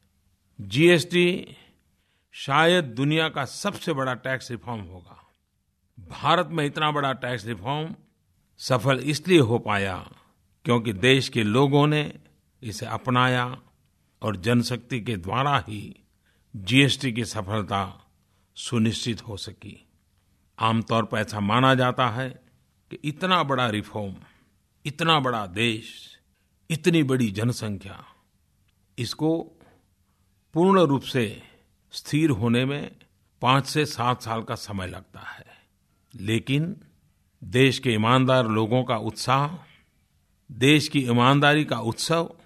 जीएसटी 0.61 1.57
शायद 2.33 2.85
दुनिया 2.85 3.29
का 3.29 3.45
सबसे 3.45 3.93
बड़ा 3.93 4.15
टैक्स 4.15 4.51
रिफॉर्म 4.51 4.81
होगा। 4.81 5.23
भारत 5.99 6.49
में 6.51 6.65
इतना 6.65 6.91
बड़ा 6.91 7.13
टैक्स 7.13 7.47
रिफॉर्म 7.47 7.95
सफल 8.59 8.99
इसलिए 8.99 9.39
हो 9.39 9.59
पाया 9.59 10.11
क्योंकि 10.65 10.93
देश 10.93 11.29
के 11.29 11.43
लोगों 11.43 11.87
ने 11.87 12.13
इसे 12.63 12.87
अपनाया 12.87 13.59
और 14.23 14.37
जनशक्ति 14.37 15.01
के 15.01 15.17
द्वारा 15.17 15.65
ही 15.69 16.06
जीएसटी 16.57 17.13
की 17.13 17.25
सफलता 17.25 18.07
सुनिश्चित 18.57 19.29
हो 19.29 19.37
सकी। 19.37 19.89
आमतौर 20.59 21.05
पर 21.05 21.19
ऐसा 21.19 21.41
माना 21.41 21.75
जाता 21.75 22.09
है 22.09 22.31
कि 22.91 22.99
इतना 23.05 23.43
बड़ा 23.43 23.69
रिफॉर्म, 23.69 24.15
इतना 24.87 25.21
बड़ा 25.21 25.47
देश, 25.47 26.19
इतनी 26.71 27.03
बड़ी 27.03 27.31
जनसंख्या, 27.31 28.05
इसको 28.99 29.53
पूर्ण 30.55 30.81
रूप 30.81 31.03
से 31.03 31.43
स्थिर 31.93 32.31
होने 32.31 32.65
में 32.65 32.97
पाँच 33.43 33.67
से 33.67 33.87
सात 33.87 34.23
साल 34.23 34.43
का 34.43 34.55
समय 34.55 34.87
लगता 34.87 35.21
है। 35.21 35.47
लेकिन 36.15 36.77
देश 37.45 37.79
के 37.79 37.91
ईमानदार 37.91 38.47
लोगों 38.47 38.85
का 38.85 38.97
उत्साह, 38.97 39.59
देश 40.53 40.89
की 40.89 41.01
ईमानदारी 41.01 41.65
का 41.65 41.79
उत्सव, 41.79 42.37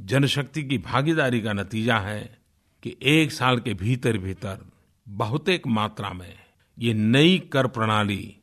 जनशक्ति 0.00 0.64
की 0.64 0.78
भागीदारी 0.78 1.40
का 1.40 1.52
नतीजा 1.52 1.98
है 1.98 2.45
कि 2.82 2.96
एक 3.02 3.32
साल 3.32 3.58
के 3.58 3.74
भीतर 3.74 4.18
भीतर 4.18 4.64
बहुतेक 5.08 5.66
मात्रा 5.66 6.12
में 6.12 6.38
ये 6.78 6.94
नई 6.94 7.38
कर 7.38 7.66
प्रणाली 7.66 8.36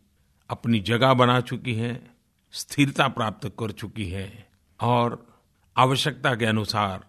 अपनी 0.50 0.80
जगह 0.80 1.14
बना 1.14 1.42
चुकी 1.42 1.74
है, 1.74 2.16
स्थिरता 2.52 3.08
प्राप्त 3.08 3.52
कर 3.60 3.72
चुकी 3.72 4.06
है 4.06 4.48
और 4.82 5.42
आवश्यकता 5.78 6.36
के 6.36 6.46
अनुसार 6.46 7.06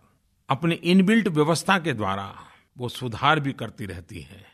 अपनी 0.49 0.75
इनबिल्ट 0.75 1.29
व्यवस्था 1.29 1.79
के 1.79 1.93
द्वारा 1.93 2.35
वो 2.79 2.89
सुधार 2.89 3.41
भी 3.41 3.53
करती 3.53 3.87
रहती 3.87 4.21
है। 4.21 4.45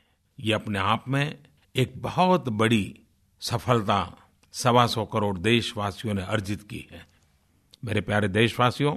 ये 0.41 0.53
अपने 0.53 0.79
आप 0.79 1.05
में 1.09 1.39
एक 1.77 1.93
बहुत 1.97 2.49
बड़ी 2.49 3.01
सफलता 3.41 4.17
सवा 4.53 4.87
सौ 4.87 5.05
करोड़ 5.05 5.39
देशवासियों 5.39 6.15
ने 6.15 6.23
अर्जित 6.23 6.63
की 6.63 6.89
है। 6.93 7.07
मेरे 7.85 8.01
प्यारे 8.01 8.29
देशवासियों, 8.29 8.97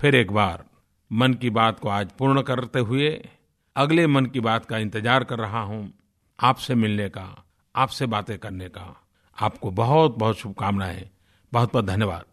फिर 0.00 0.14
एक 0.14 0.32
बार 0.32 0.64
मन 1.14 1.34
की 1.34 1.50
बात 1.50 1.80
को 1.80 1.88
आज 1.88 2.12
पूर्ण 2.12 2.42
करते 2.42 2.78
हुए 2.78 3.28
अगले 3.76 4.06
मन 4.06 4.26
की 4.26 4.40
बात 4.40 4.64
का 4.64 4.78
इंतज़ार 4.78 5.24
कर 5.24 5.38
रहा 5.38 5.60
हूँ 5.60 5.92
आपसे 6.40 6.74
मिलने 6.74 7.08
का, 7.08 7.44
आपसे 7.76 8.06
बातें 8.06 8.38
करने 8.38 8.68
का। 8.68 9.04
आपको 9.40 9.70
बहुत 9.70 10.18
बहुत 10.18 10.38
शुभकामनाएँ। 10.38 11.10
बहुत 11.52 11.72
बहुत 11.72 11.84
धन्यवाद। 11.84 12.24